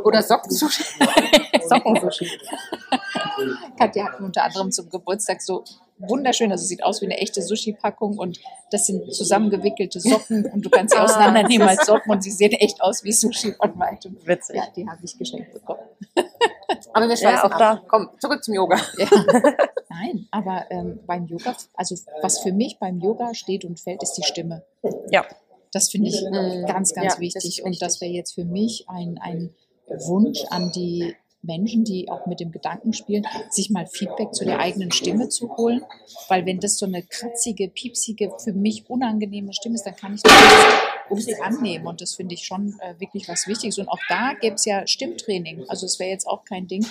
Oder 0.03 0.23
Sockensushi. 0.23 0.83
Sockensushi. 1.69 2.31
Katja 3.79 4.05
hat 4.13 4.21
unter 4.21 4.45
anderem 4.45 4.71
zum 4.73 4.89
Geburtstag 4.91 5.43
so 5.43 5.65
wunderschön, 5.99 6.53
also 6.53 6.65
sieht 6.67 6.83
aus 6.85 7.01
wie 7.01 7.07
eine 7.07 7.17
echte 7.19 7.41
Sushi-Packung 7.43 8.19
und 8.19 8.39
das 8.71 8.87
sind 8.87 9.15
zusammengewickelte 9.15 9.99
Socken 10.01 10.45
und 10.53 10.63
du 10.63 10.69
kannst 10.71 10.93
sie 10.95 11.01
Ah. 11.01 11.05
auseinandernehmen 11.05 11.67
als 11.67 11.87
Socken 11.87 12.11
und 12.13 12.23
sie 12.23 12.31
sehen 12.31 12.53
echt 12.53 12.81
aus 12.83 13.03
wie 13.05 13.13
Sushi 13.13 13.53
von 13.53 13.79
weitem. 13.79 14.17
Witzig. 14.25 14.57
Ja, 14.57 14.65
die 14.77 14.87
habe 14.89 15.01
ich 15.03 15.17
geschenkt 15.17 15.53
bekommen. 15.55 15.81
Aber 16.93 17.09
wir 17.09 17.17
schweißen 17.17 17.39
auch 17.51 17.51
ab. 17.51 17.59
da. 17.59 17.83
Komm, 17.89 18.11
zurück 18.21 18.43
zum 18.45 18.55
Yoga. 18.55 18.77
Ja. 18.99 19.07
Nein, 19.89 20.27
aber 20.31 20.67
ähm, 20.71 21.01
beim 21.07 21.27
Yoga, 21.27 21.55
also 21.75 21.95
was 22.21 22.41
für 22.41 22.53
mich 22.53 22.79
beim 22.79 23.01
Yoga 23.01 23.33
steht 23.35 23.65
und 23.65 23.81
fällt, 23.81 24.03
ist 24.03 24.13
die 24.15 24.23
Stimme. 24.25 24.63
Ja. 25.11 25.25
Das 25.73 25.91
finde 25.91 26.09
ich 26.09 26.23
Mhm. 26.23 26.67
ganz, 26.67 26.93
ganz 26.93 26.97
Ja, 26.97 27.11
das 27.13 27.21
wichtig. 27.21 27.59
ist 27.59 27.65
Und 27.65 27.81
das 27.81 28.01
wäre 28.03 28.11
jetzt 28.13 28.35
für 28.35 28.45
mich 28.45 28.85
ein, 28.89 29.19
ein 29.23 29.55
Wunsch 29.89 30.45
an 30.51 30.71
die 30.73 31.15
Menschen, 31.47 31.85
die 31.85 32.09
auch 32.09 32.27
mit 32.27 32.41
dem 32.41 32.53
Gedanken 32.53 32.93
spielen, 32.93 33.27
sich 33.51 33.71
mal 33.71 33.87
Feedback 33.87 34.35
zu 34.35 34.45
der 34.45 34.59
eigenen 34.59 34.93
Stimme 34.93 35.29
zu 35.29 35.57
holen. 35.57 35.83
Weil 36.29 36.45
wenn 36.47 36.61
das 36.61 36.79
so 36.79 36.87
eine 36.87 37.03
kratzige, 37.03 37.69
piepsige, 37.69 38.33
für 38.39 38.53
mich 38.53 38.89
unangenehme 38.89 39.53
Stimme 39.53 39.77
ist, 39.77 39.85
dann 39.85 39.97
kann 39.97 40.15
ich 40.15 40.23
das 40.23 41.27
nicht 41.27 41.41
annehmen. 41.43 41.87
Und 41.87 42.01
das 42.01 42.15
finde 42.15 42.35
ich 42.35 42.45
schon 42.45 42.79
äh, 42.81 42.99
wirklich 43.01 43.29
was 43.29 43.47
Wichtiges. 43.47 43.79
Und 43.79 43.89
auch 43.89 44.01
da 44.09 44.35
gäbe 44.41 44.57
es 44.57 44.65
ja 44.65 44.87
Stimmtraining. 44.87 45.65
Also 45.69 45.87
es 45.87 45.99
wäre 45.99 46.11
jetzt 46.11 46.27
auch 46.27 46.45
kein 46.45 46.67
Ding, 46.67 46.85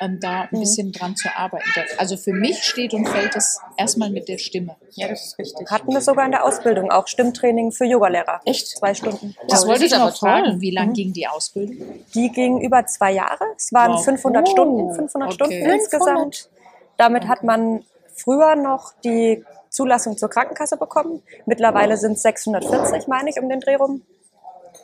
ähm, 0.00 0.18
da 0.20 0.42
ein 0.42 0.48
Mhm. 0.52 0.60
bisschen 0.60 0.92
dran 0.92 1.16
zu 1.16 1.28
arbeiten. 1.34 1.64
Also 1.98 2.16
für 2.16 2.32
mich 2.32 2.62
steht 2.62 2.92
und 2.94 3.08
fällt 3.08 3.34
es 3.36 3.60
erstmal 3.76 4.10
mit 4.10 4.28
der 4.28 4.38
Stimme. 4.38 4.76
Ja, 4.92 5.08
das 5.08 5.26
ist 5.26 5.38
richtig. 5.38 5.70
Hatten 5.70 5.92
wir 5.92 6.00
sogar 6.00 6.24
in 6.26 6.32
der 6.32 6.44
Ausbildung 6.44 6.90
auch 6.90 7.06
Stimmtraining 7.06 7.72
für 7.72 7.84
Yogalehrer. 7.84 8.40
Echt? 8.44 8.68
Zwei 8.68 8.94
Stunden. 8.94 9.34
Das 9.48 9.60
das 9.60 9.66
wollte 9.68 9.84
ich 9.86 9.94
aber 9.94 10.06
noch 10.10 10.16
fragen. 10.16 10.44
toll. 10.44 10.60
Wie 10.60 10.70
lang 10.70 10.92
ging 10.92 11.12
die 11.12 11.26
Ausbildung? 11.26 11.76
Die 12.14 12.30
ging 12.30 12.60
über 12.60 12.84
zwei 12.86 13.12
Jahre. 13.12 13.44
Es 13.56 13.72
waren 13.72 13.92
Wow. 13.92 14.04
500 14.04 14.46
Oh, 14.48 14.50
Stunden, 14.50 14.94
500 14.94 15.28
okay. 15.28 15.34
Stunden 15.34 15.70
insgesamt. 15.70 16.48
Damit 16.96 17.26
hat 17.28 17.42
man 17.42 17.84
früher 18.14 18.56
noch 18.56 18.92
die 19.04 19.44
Zulassung 19.70 20.16
zur 20.16 20.30
Krankenkasse 20.30 20.76
bekommen. 20.78 21.22
Mittlerweile 21.44 21.96
sind 21.98 22.12
es 22.12 22.22
640, 22.22 23.08
meine 23.08 23.28
ich, 23.30 23.38
um 23.40 23.48
den 23.48 23.60
Dreh 23.60 23.74
rum. 23.74 24.02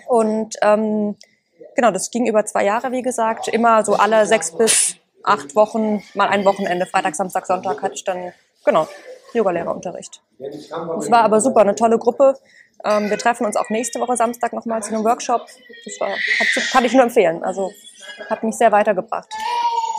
Und 0.07 0.57
ähm, 0.63 1.17
genau, 1.75 1.91
das 1.91 2.11
ging 2.11 2.27
über 2.27 2.45
zwei 2.45 2.65
Jahre, 2.65 2.93
wie 2.93 3.01
gesagt. 3.03 3.49
Immer 3.49 3.85
so 3.85 3.95
alle 3.95 4.27
sechs 4.27 4.51
bis 4.51 4.97
acht 5.25 5.55
Wochen, 5.55 6.03
mal 6.15 6.29
ein 6.29 6.45
Wochenende, 6.45 6.87
Freitag, 6.87 7.15
Samstag, 7.15 7.47
Sonntag 7.47 7.83
hatte 7.83 7.95
ich 7.95 8.05
dann, 8.05 8.33
genau, 8.65 8.89
Yogalehrerunterricht. 9.33 10.23
Es 10.39 10.71
war 11.11 11.23
aber 11.23 11.41
super, 11.41 11.61
eine 11.61 11.75
tolle 11.75 11.99
Gruppe. 11.99 12.35
Ähm, 12.85 13.11
wir 13.11 13.19
treffen 13.19 13.47
uns 13.47 13.57
auch 13.57 13.71
nächste 13.71 14.01
Woche 14.01 14.17
Samstag 14.17 14.53
nochmal 14.53 14.83
zu 14.83 14.95
einem 14.95 15.05
Workshop. 15.05 15.47
Das 15.85 16.01
war, 16.01 16.11
hat, 16.11 16.71
kann 16.73 16.85
ich 16.85 16.93
nur 16.93 17.05
empfehlen. 17.05 17.43
Also 17.45 17.73
hat 18.29 18.43
mich 18.43 18.57
sehr 18.57 18.73
weitergebracht. 18.73 19.33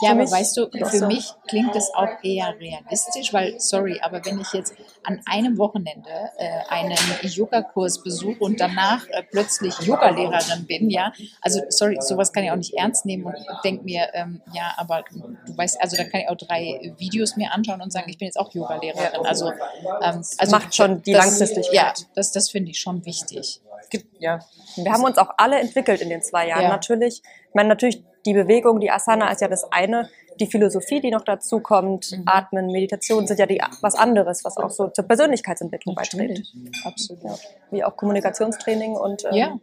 Ja, 0.04 0.12
aber 0.12 0.30
weißt 0.30 0.58
du, 0.58 0.70
für 0.72 0.98
so. 0.98 1.08
mich 1.08 1.32
klingt 1.48 1.76
das 1.76 1.94
auch 1.94 2.10
eher 2.24 2.54
realistisch, 2.60 3.34
weil, 3.34 3.60
sorry, 3.60 4.00
aber 4.02 4.24
wenn 4.26 4.40
ich 4.40 4.52
jetzt 4.54 4.74
an 5.04 5.22
einem 5.26 5.58
Wochenende 5.58 6.10
äh, 6.38 6.50
einen 6.70 6.98
Yogakurs 7.22 8.04
besuche 8.04 8.40
und 8.40 8.60
danach 8.60 9.08
äh, 9.10 9.24
plötzlich 9.24 9.80
Yogalehrerin 9.80 10.66
bin, 10.68 10.90
ja, 10.90 11.14
also 11.42 11.62
sorry, 11.70 11.98
sowas 12.00 12.32
kann 12.34 12.44
ich 12.44 12.52
auch 12.52 12.56
nicht 12.56 12.74
ernst 12.74 13.06
nehmen 13.06 13.26
und 13.26 13.36
denke 13.64 13.84
mir, 13.84 14.10
ähm, 14.14 14.42
ja, 14.54 14.74
aber 14.78 15.04
du 15.12 15.58
weißt, 15.58 15.82
also 15.82 15.96
da 15.96 16.04
kann 16.04 16.22
ich 16.22 16.30
auch 16.30 16.38
drei 16.38 16.94
Videos 16.98 17.36
mir 17.36 17.52
anschauen 17.52 17.82
und 17.82 17.92
sagen, 17.92 18.10
ich 18.10 18.18
bin 18.18 18.28
jetzt 18.28 18.38
auch 18.38 18.54
Yogalehrerin. 18.54 19.26
Also, 19.26 19.50
ähm, 19.50 20.24
also 20.38 20.52
macht 20.52 20.76
schon 20.76 21.02
die 21.02 21.14
das, 21.14 21.26
Langfristigkeit. 21.26 21.74
Ja, 21.74 21.94
das, 22.16 22.32
das 22.32 22.50
finde 22.50 22.72
ich 22.72 22.80
schon 22.80 23.06
wichtig. 23.06 23.62
Gibt, 23.94 24.22
ja. 24.22 24.40
Wir 24.76 24.92
haben 24.92 25.04
uns 25.04 25.18
auch 25.18 25.30
alle 25.38 25.60
entwickelt 25.60 26.02
in 26.02 26.10
den 26.10 26.22
zwei 26.22 26.48
Jahren. 26.48 26.64
Ja. 26.64 26.70
Natürlich, 26.70 27.22
ich 27.24 27.56
meine, 27.56 27.70
natürlich 27.70 28.04
die 28.26 28.34
Bewegung, 28.34 28.80
die 28.80 28.92
Asana 28.92 29.32
ist 29.32 29.42
ja 29.42 29.48
das 29.48 29.72
eine. 29.72 30.10
Die 30.40 30.48
Philosophie, 30.48 31.00
die 31.00 31.12
noch 31.12 31.24
dazu 31.24 31.60
kommt, 31.60 32.12
Mhm. 32.12 32.24
Atmen, 32.26 32.68
Meditation 32.68 33.28
sind 33.28 33.40
ja 33.40 33.46
die, 33.46 33.62
was 33.82 33.96
anderes, 33.96 34.44
was 34.44 34.58
auch 34.58 34.72
so 34.72 34.88
zur 34.88 35.06
Persönlichkeitsentwicklung 35.06 35.96
beiträgt. 35.96 36.40
Natürlich, 36.40 36.54
absolut. 36.84 37.40
Wie 37.72 37.84
auch 37.84 37.96
Kommunikationstraining 37.96 38.96
und 38.96 39.24
ähm, 39.26 39.34
Ja, 39.34 39.60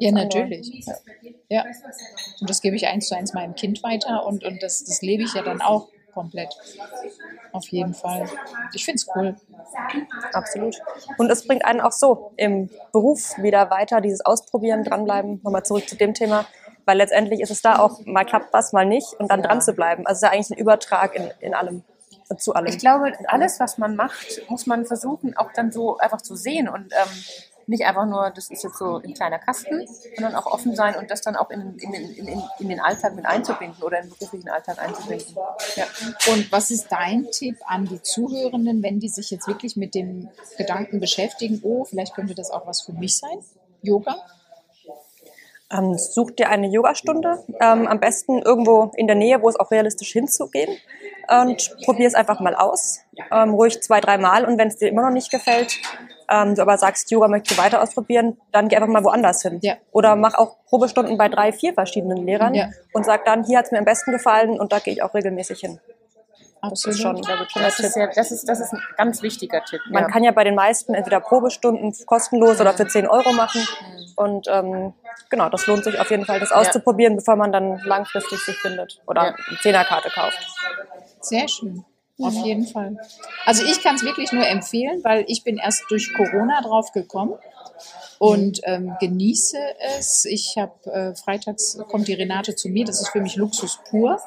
ja, 0.00 0.12
natürlich. 0.12 0.84
Ja. 1.48 1.64
Und 2.40 2.50
das 2.50 2.60
gebe 2.60 2.74
ich 2.74 2.88
eins 2.88 3.08
zu 3.08 3.16
eins 3.16 3.34
meinem 3.34 3.54
Kind 3.54 3.82
weiter 3.82 4.26
und, 4.26 4.44
und 4.44 4.62
das, 4.62 4.84
das 4.84 5.02
lebe 5.02 5.22
ich 5.22 5.34
ja 5.34 5.42
dann 5.42 5.60
auch 5.60 5.88
komplett. 6.12 6.54
Auf 7.52 7.66
jeden 7.68 7.94
Fall. 7.94 8.28
Ich 8.74 8.84
finde 8.84 8.96
es 8.96 9.08
cool. 9.14 9.36
Absolut. 10.32 10.76
Und 11.18 11.30
es 11.30 11.46
bringt 11.46 11.64
einen 11.64 11.80
auch 11.80 11.92
so 11.92 12.32
im 12.36 12.70
Beruf 12.92 13.36
wieder 13.38 13.70
weiter, 13.70 14.00
dieses 14.00 14.24
Ausprobieren, 14.24 14.84
dranbleiben. 14.84 15.40
Nochmal 15.42 15.64
zurück 15.64 15.88
zu 15.88 15.96
dem 15.96 16.14
Thema, 16.14 16.46
weil 16.84 16.96
letztendlich 16.98 17.40
ist 17.40 17.50
es 17.50 17.62
da 17.62 17.78
auch, 17.78 18.00
mal 18.04 18.24
klappt 18.24 18.52
was, 18.52 18.72
mal 18.72 18.86
nicht 18.86 19.12
und 19.18 19.30
dann 19.30 19.40
Ja. 19.40 19.46
dran 19.48 19.62
zu 19.62 19.72
bleiben. 19.72 20.06
Also 20.06 20.18
es 20.18 20.22
ist 20.22 20.28
ja 20.28 20.32
eigentlich 20.34 20.50
ein 20.50 20.58
Übertrag 20.62 21.14
in, 21.14 21.30
in 21.40 21.54
allem, 21.54 21.82
zu 22.38 22.54
allem. 22.54 22.66
Ich 22.66 22.78
glaube, 22.78 23.12
alles, 23.26 23.58
was 23.58 23.78
man 23.78 23.96
macht, 23.96 24.42
muss 24.48 24.66
man 24.66 24.86
versuchen, 24.86 25.36
auch 25.36 25.52
dann 25.52 25.72
so 25.72 25.98
einfach 25.98 26.20
zu 26.22 26.36
sehen 26.36 26.68
und 26.68 26.92
ähm, 26.92 27.24
nicht 27.70 27.84
einfach 27.86 28.04
nur, 28.04 28.30
das 28.30 28.50
ist 28.50 28.62
jetzt 28.64 28.76
so 28.76 28.96
ein 28.96 29.14
kleiner 29.14 29.38
Kasten, 29.38 29.86
sondern 30.16 30.34
auch 30.34 30.46
offen 30.46 30.74
sein 30.74 30.96
und 30.96 31.10
das 31.10 31.22
dann 31.22 31.36
auch 31.36 31.50
in, 31.50 31.78
in, 31.78 31.94
in, 31.94 32.28
in, 32.28 32.42
in 32.58 32.68
den 32.68 32.80
Alltag 32.80 33.14
mit 33.14 33.24
einzubinden 33.24 33.82
oder 33.82 34.00
in 34.00 34.08
den 34.08 34.18
beruflichen 34.18 34.50
Alltag 34.50 34.78
einzubinden. 34.78 35.36
Ja. 35.76 35.84
Und 36.32 36.50
was 36.50 36.70
ist 36.70 36.88
dein 36.90 37.30
Tipp 37.30 37.56
an 37.66 37.86
die 37.86 38.02
Zuhörenden, 38.02 38.82
wenn 38.82 38.98
die 38.98 39.08
sich 39.08 39.30
jetzt 39.30 39.46
wirklich 39.46 39.76
mit 39.76 39.94
dem 39.94 40.28
Gedanken 40.58 41.00
beschäftigen, 41.00 41.60
oh, 41.62 41.84
vielleicht 41.84 42.14
könnte 42.14 42.34
das 42.34 42.50
auch 42.50 42.66
was 42.66 42.82
für 42.82 42.92
mich 42.92 43.16
sein? 43.16 43.38
Yoga? 43.82 44.16
Ähm, 45.72 45.96
such 45.96 46.32
dir 46.32 46.48
eine 46.48 46.66
Yogastunde, 46.66 47.44
ähm, 47.60 47.86
am 47.86 48.00
besten 48.00 48.42
irgendwo 48.42 48.90
in 48.96 49.06
der 49.06 49.14
Nähe, 49.14 49.40
wo 49.40 49.48
es 49.48 49.54
auch 49.54 49.70
realistisch 49.70 50.10
hinzugehen 50.10 50.76
und 51.28 51.76
probier 51.84 52.08
es 52.08 52.14
einfach 52.14 52.40
mal 52.40 52.56
aus, 52.56 53.02
ähm, 53.30 53.50
ruhig 53.50 53.80
zwei, 53.80 54.00
drei 54.00 54.18
Mal 54.18 54.44
und 54.44 54.58
wenn 54.58 54.66
es 54.66 54.78
dir 54.78 54.88
immer 54.88 55.02
noch 55.02 55.12
nicht 55.12 55.30
gefällt, 55.30 55.78
ähm, 56.30 56.54
du 56.54 56.62
aber 56.62 56.78
sagst, 56.78 57.10
Yoga 57.10 57.28
möchtest 57.28 57.58
du 57.58 57.62
weiter 57.62 57.82
ausprobieren, 57.82 58.38
dann 58.52 58.68
geh 58.68 58.76
einfach 58.76 58.88
mal 58.88 59.04
woanders 59.04 59.42
hin. 59.42 59.58
Ja. 59.62 59.74
Oder 59.92 60.16
mach 60.16 60.34
auch 60.34 60.56
Probestunden 60.66 61.18
bei 61.18 61.28
drei, 61.28 61.52
vier 61.52 61.74
verschiedenen 61.74 62.18
Lehrern 62.24 62.54
Ja. 62.54 62.68
und 62.92 63.04
sag 63.04 63.24
dann, 63.24 63.44
hier 63.44 63.58
hat 63.58 63.66
es 63.66 63.72
mir 63.72 63.78
am 63.78 63.84
besten 63.84 64.12
gefallen 64.12 64.58
und 64.60 64.72
da 64.72 64.78
gehe 64.78 64.94
ich 64.94 65.02
auch 65.02 65.12
regelmäßig 65.14 65.60
hin. 65.60 65.80
Das 66.62 66.84
ist 66.84 67.00
schon, 67.00 67.16
schon 67.24 67.38
Das 67.54 67.80
ist, 67.80 67.94
sehr, 67.94 68.08
das, 68.08 68.30
ist, 68.30 68.46
das 68.46 68.60
ist 68.60 68.74
ein 68.74 68.82
ganz 68.98 69.22
wichtiger 69.22 69.64
Tipp. 69.64 69.80
Man 69.90 70.02
ja. 70.02 70.08
kann 70.10 70.22
ja 70.22 70.30
bei 70.30 70.44
den 70.44 70.54
meisten 70.54 70.92
entweder 70.92 71.18
Probestunden 71.20 71.94
kostenlos 72.04 72.60
oder 72.60 72.74
für 72.74 72.86
10 72.86 73.06
Euro 73.08 73.32
machen. 73.32 73.66
Und 74.14 74.46
ähm, 74.48 74.92
genau, 75.30 75.48
das 75.48 75.66
lohnt 75.66 75.84
sich 75.84 75.98
auf 75.98 76.10
jeden 76.10 76.26
Fall, 76.26 76.38
das 76.38 76.52
auszuprobieren, 76.52 77.16
bevor 77.16 77.36
man 77.36 77.50
dann 77.50 77.78
langfristig 77.84 78.38
sich 78.40 78.62
bindet 78.62 79.00
oder 79.06 79.24
Ja. 79.28 79.34
eine 79.48 79.58
Zehnerkarte 79.62 80.10
kauft. 80.10 80.38
Sehr 81.20 81.48
schön. 81.48 81.84
Auf 82.22 82.44
jeden 82.44 82.66
Fall. 82.66 82.96
Also 83.46 83.64
ich 83.64 83.82
kann 83.82 83.94
es 83.96 84.02
wirklich 84.02 84.32
nur 84.32 84.46
empfehlen, 84.46 85.00
weil 85.04 85.24
ich 85.28 85.44
bin 85.44 85.56
erst 85.58 85.84
durch 85.88 86.12
Corona 86.14 86.60
drauf 86.62 86.92
gekommen 86.92 87.34
und 88.18 88.60
ähm, 88.64 88.94
genieße 89.00 89.56
es. 89.96 90.26
Ich 90.26 90.56
habe 90.58 90.90
äh, 90.92 91.14
freitags 91.14 91.78
kommt 91.88 92.06
die 92.08 92.12
Renate 92.14 92.54
zu 92.54 92.68
mir, 92.68 92.84
das 92.84 93.00
ist 93.00 93.08
für 93.08 93.20
mich 93.22 93.36
Luxus 93.36 93.78
pur. 93.88 94.20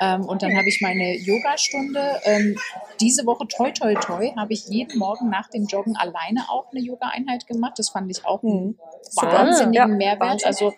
Ähm, 0.00 0.24
und 0.24 0.42
dann 0.42 0.56
habe 0.56 0.68
ich 0.68 0.80
meine 0.80 1.16
Yogastunde. 1.18 2.20
Ähm, 2.24 2.56
diese 3.00 3.26
Woche 3.26 3.46
toi 3.48 3.70
toi 3.72 3.94
toi 3.94 4.32
habe 4.36 4.52
ich 4.54 4.66
jeden 4.68 4.98
Morgen 4.98 5.28
nach 5.28 5.50
dem 5.50 5.66
Joggen 5.66 5.96
alleine 5.96 6.48
auch 6.50 6.70
eine 6.72 6.80
Yoga-Einheit 6.80 7.46
gemacht. 7.46 7.74
Das 7.76 7.90
fand 7.90 8.10
ich 8.10 8.24
auch 8.24 8.42
einen 8.42 8.52
Mhm. 8.70 8.78
Wahnsinnigen 9.16 9.72
Ja, 9.74 9.86
Mehrwert. 9.86 10.20
Wahnsinn. 10.20 10.46
Also 10.46 10.72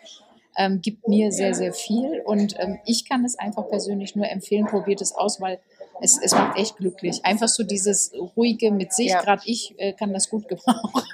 ähm, 0.57 0.81
gibt 0.83 1.09
mir 1.09 1.33
sehr, 1.33 1.55
sehr 1.55 1.73
viel. 1.73 2.21
Und 2.25 2.55
ähm, 2.59 2.79
ich 2.85 3.09
kann 3.09 3.25
es 3.25 3.38
einfach 3.38 3.69
persönlich 3.69 4.15
nur 4.17 4.29
empfehlen, 4.29 4.67
probiert 4.67 5.01
es 5.01 5.12
aus, 5.15 5.41
weil 5.41 5.61
es, 6.01 6.19
es 6.23 6.33
macht 6.33 6.59
echt 6.59 6.77
glücklich. 6.77 7.25
Einfach 7.25 7.49
so 7.49 7.62
dieses 7.62 8.12
ruhige 8.37 8.71
mit 8.71 8.93
sich, 8.93 9.09
Ja. 9.11 9.23
gerade 9.23 9.43
ich 9.45 9.75
äh, 9.79 9.93
kann 9.93 10.12
das 10.12 10.29
gut 10.31 10.49
gebrauchen. 10.49 11.03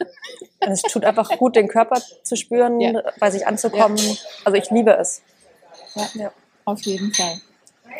Es 0.60 0.82
tut 0.82 1.04
einfach 1.04 1.30
gut, 1.38 1.56
den 1.56 1.68
Körper 1.68 2.02
zu 2.24 2.36
spüren, 2.36 2.80
Ja. 2.80 3.02
bei 3.20 3.30
sich 3.30 3.46
anzukommen. 3.46 3.96
Also 4.44 4.58
ich 4.58 4.68
liebe 4.70 4.90
es. 4.98 5.22
Ja, 6.14 6.32
Auf 6.64 6.82
jeden 6.82 7.14
Fall. 7.14 7.40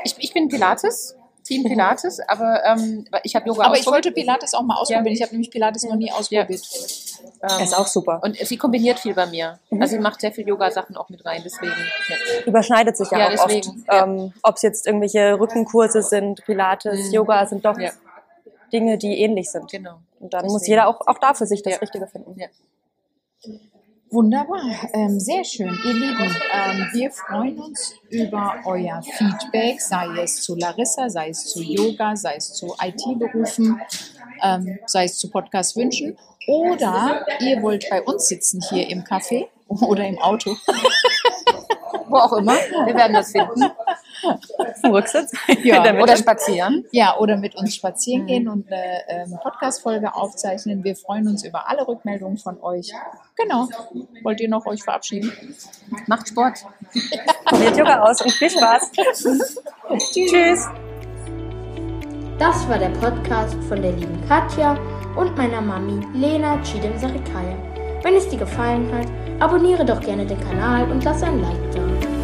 Ich, 0.05 0.17
ich 0.19 0.35
bin 0.35 0.49
Pilates, 0.49 1.15
Team 1.45 1.65
Pilates, 1.65 2.21
aber 2.29 2.63
ähm, 2.65 3.07
ich 3.23 3.35
habe 3.37 3.47
Yoga 3.49 3.65
Aber 3.65 3.79
ich 3.79 3.87
wollte. 3.87 4.11
Pilates 4.13 4.53
auch 4.55 4.63
mal 4.63 4.77
ausprobieren. 4.77 5.07
Ja. 5.07 5.13
Ich 5.13 5.23
habe 5.23 5.33
nämlich 5.33 5.51
Pilates 5.51 5.85
noch 5.85 5.95
nie 5.97 6.13
ausprobiert. 6.13 6.61
Ähm, 7.43 7.63
Ist 7.65 7.77
auch 7.77 7.87
super. 7.87 8.21
Und 8.23 8.37
sie 8.37 8.57
kombiniert 8.57 8.99
viel 9.01 9.15
bei 9.15 9.27
mir. 9.27 9.59
Mhm. 9.71 9.81
Also 9.83 9.95
sie 9.97 10.01
macht 10.01 10.21
sehr 10.21 10.33
viel 10.33 10.47
Yoga-Sachen 10.47 10.97
auch 10.97 11.09
mit 11.09 11.25
rein, 11.25 11.43
deswegen. 11.45 11.73
Ja. 12.09 12.17
Überschneidet 12.47 12.97
sich 12.97 13.11
ja, 13.11 13.19
Ja, 13.19 13.27
auch 13.41 13.47
deswegen, 13.47 13.69
oft. 13.69 13.87
ja. 13.89 14.05
Ähm, 14.05 14.33
Ob 14.43 14.57
es 14.57 14.63
jetzt 14.63 14.87
irgendwelche 14.87 15.39
Rückenkurse 15.39 16.03
sind, 16.03 16.45
Pilates, 16.45 17.09
Mhm. 17.09 17.15
Yoga, 17.15 17.47
sind 17.47 17.65
doch 17.65 17.79
Ja. 17.79 17.91
Dinge, 18.73 18.99
die 18.99 19.21
ähnlich 19.21 19.51
sind. 19.51 19.71
Genau. 19.71 20.01
Und 20.21 20.35
dann 20.35 20.45
muss 20.47 20.63
Deswegen. 20.63 20.73
jeder 20.73 20.89
auch, 20.89 21.01
auch 21.07 21.19
da 21.19 21.33
für 21.35 21.47
sich 21.47 21.63
das 21.63 21.75
Ja. 21.75 21.79
Richtige 21.79 22.07
finden. 22.07 22.39
Ja. 22.39 22.49
Wunderbar, 24.11 24.63
ähm, 24.95 25.21
sehr 25.21 25.45
schön. 25.45 25.69
Ihr 25.85 25.93
Lieben, 25.93 26.35
ähm, 26.51 26.87
wir 26.93 27.11
freuen 27.11 27.59
uns 27.59 27.93
über 28.09 28.55
euer 28.65 29.03
Feedback, 29.03 29.83
sei 29.83 30.07
es 30.23 30.41
zu 30.41 30.57
Larissa, 30.57 31.11
sei 31.11 31.29
es 31.29 31.45
zu 31.45 31.61
Yoga, 31.61 32.17
sei 32.17 32.37
es 32.37 32.55
zu 32.55 32.75
IT-Berufen, 32.83 33.79
ähm, 34.43 34.79
sei 34.87 35.05
es 35.05 35.19
zu 35.19 35.31
Podcast-Wünschen 35.31 36.17
oder 36.47 37.27
ihr 37.41 37.63
wollt 37.63 37.89
bei 37.91 38.03
uns 38.03 38.29
sitzen 38.29 38.63
hier 38.71 38.89
im 38.89 39.05
Café 39.05 39.49
oder 39.69 40.07
im 40.07 40.19
Auto. 40.19 40.57
Wo 42.09 42.17
auch 42.17 42.33
immer. 42.33 42.55
Wir 42.55 42.95
werden 42.95 43.13
das 43.13 43.33
finden. 43.33 43.71
Vom 44.81 44.93
Rücksitz. 44.93 45.33
Ja. 45.63 45.83
Oder 46.01 46.17
spazieren. 46.17 46.85
Ja, 46.91 47.17
oder 47.19 47.37
mit 47.37 47.55
uns 47.55 47.75
spazieren 47.75 48.27
gehen 48.27 48.49
und 48.49 48.71
eine 48.73 49.09
ähm, 49.09 49.39
Podcast-Folge 49.43 50.15
aufzeichnen. 50.15 50.83
Wir 50.85 50.97
freuen 50.97 51.29
uns 51.29 51.45
über 51.45 51.69
alle 51.69 51.87
Rückmeldungen 51.87 52.39
von 52.39 52.61
euch. 52.63 52.93
Genau. 53.37 53.69
Wollt 54.23 54.41
ihr 54.41 54.49
noch 54.49 54.67
euch 54.67 54.83
verabschieden? 54.83 55.33
Macht 56.07 56.29
Sport. 56.29 56.65
Probiert 57.45 57.77
Yoga 57.77 58.03
aus 58.03 58.21
und 58.23 58.33
viel 58.33 58.51
Spaß. 58.51 58.91
Tschüss. 60.13 60.69
Das 62.39 62.69
war 62.69 62.79
der 62.79 62.91
Podcast 62.91 63.57
von 63.69 63.83
der 63.83 63.91
lieben 63.93 64.23
Katja 64.29 64.79
und 65.17 65.37
meiner 65.37 65.61
Mami 65.61 66.07
Lena 66.15 66.63
Chidem 66.63 66.97
Sarikaya. 66.97 67.57
Wenn 68.05 68.15
es 68.15 68.29
dir 68.29 68.39
gefallen 68.39 68.89
hat, 68.95 69.09
abonniere 69.41 69.85
doch 69.85 70.01
gerne 70.01 70.25
den 70.25 70.39
Kanal 70.39 70.89
und 70.89 71.03
lass 71.03 71.21
ein 71.25 71.43
Like 71.43 71.73
da. 71.73 72.18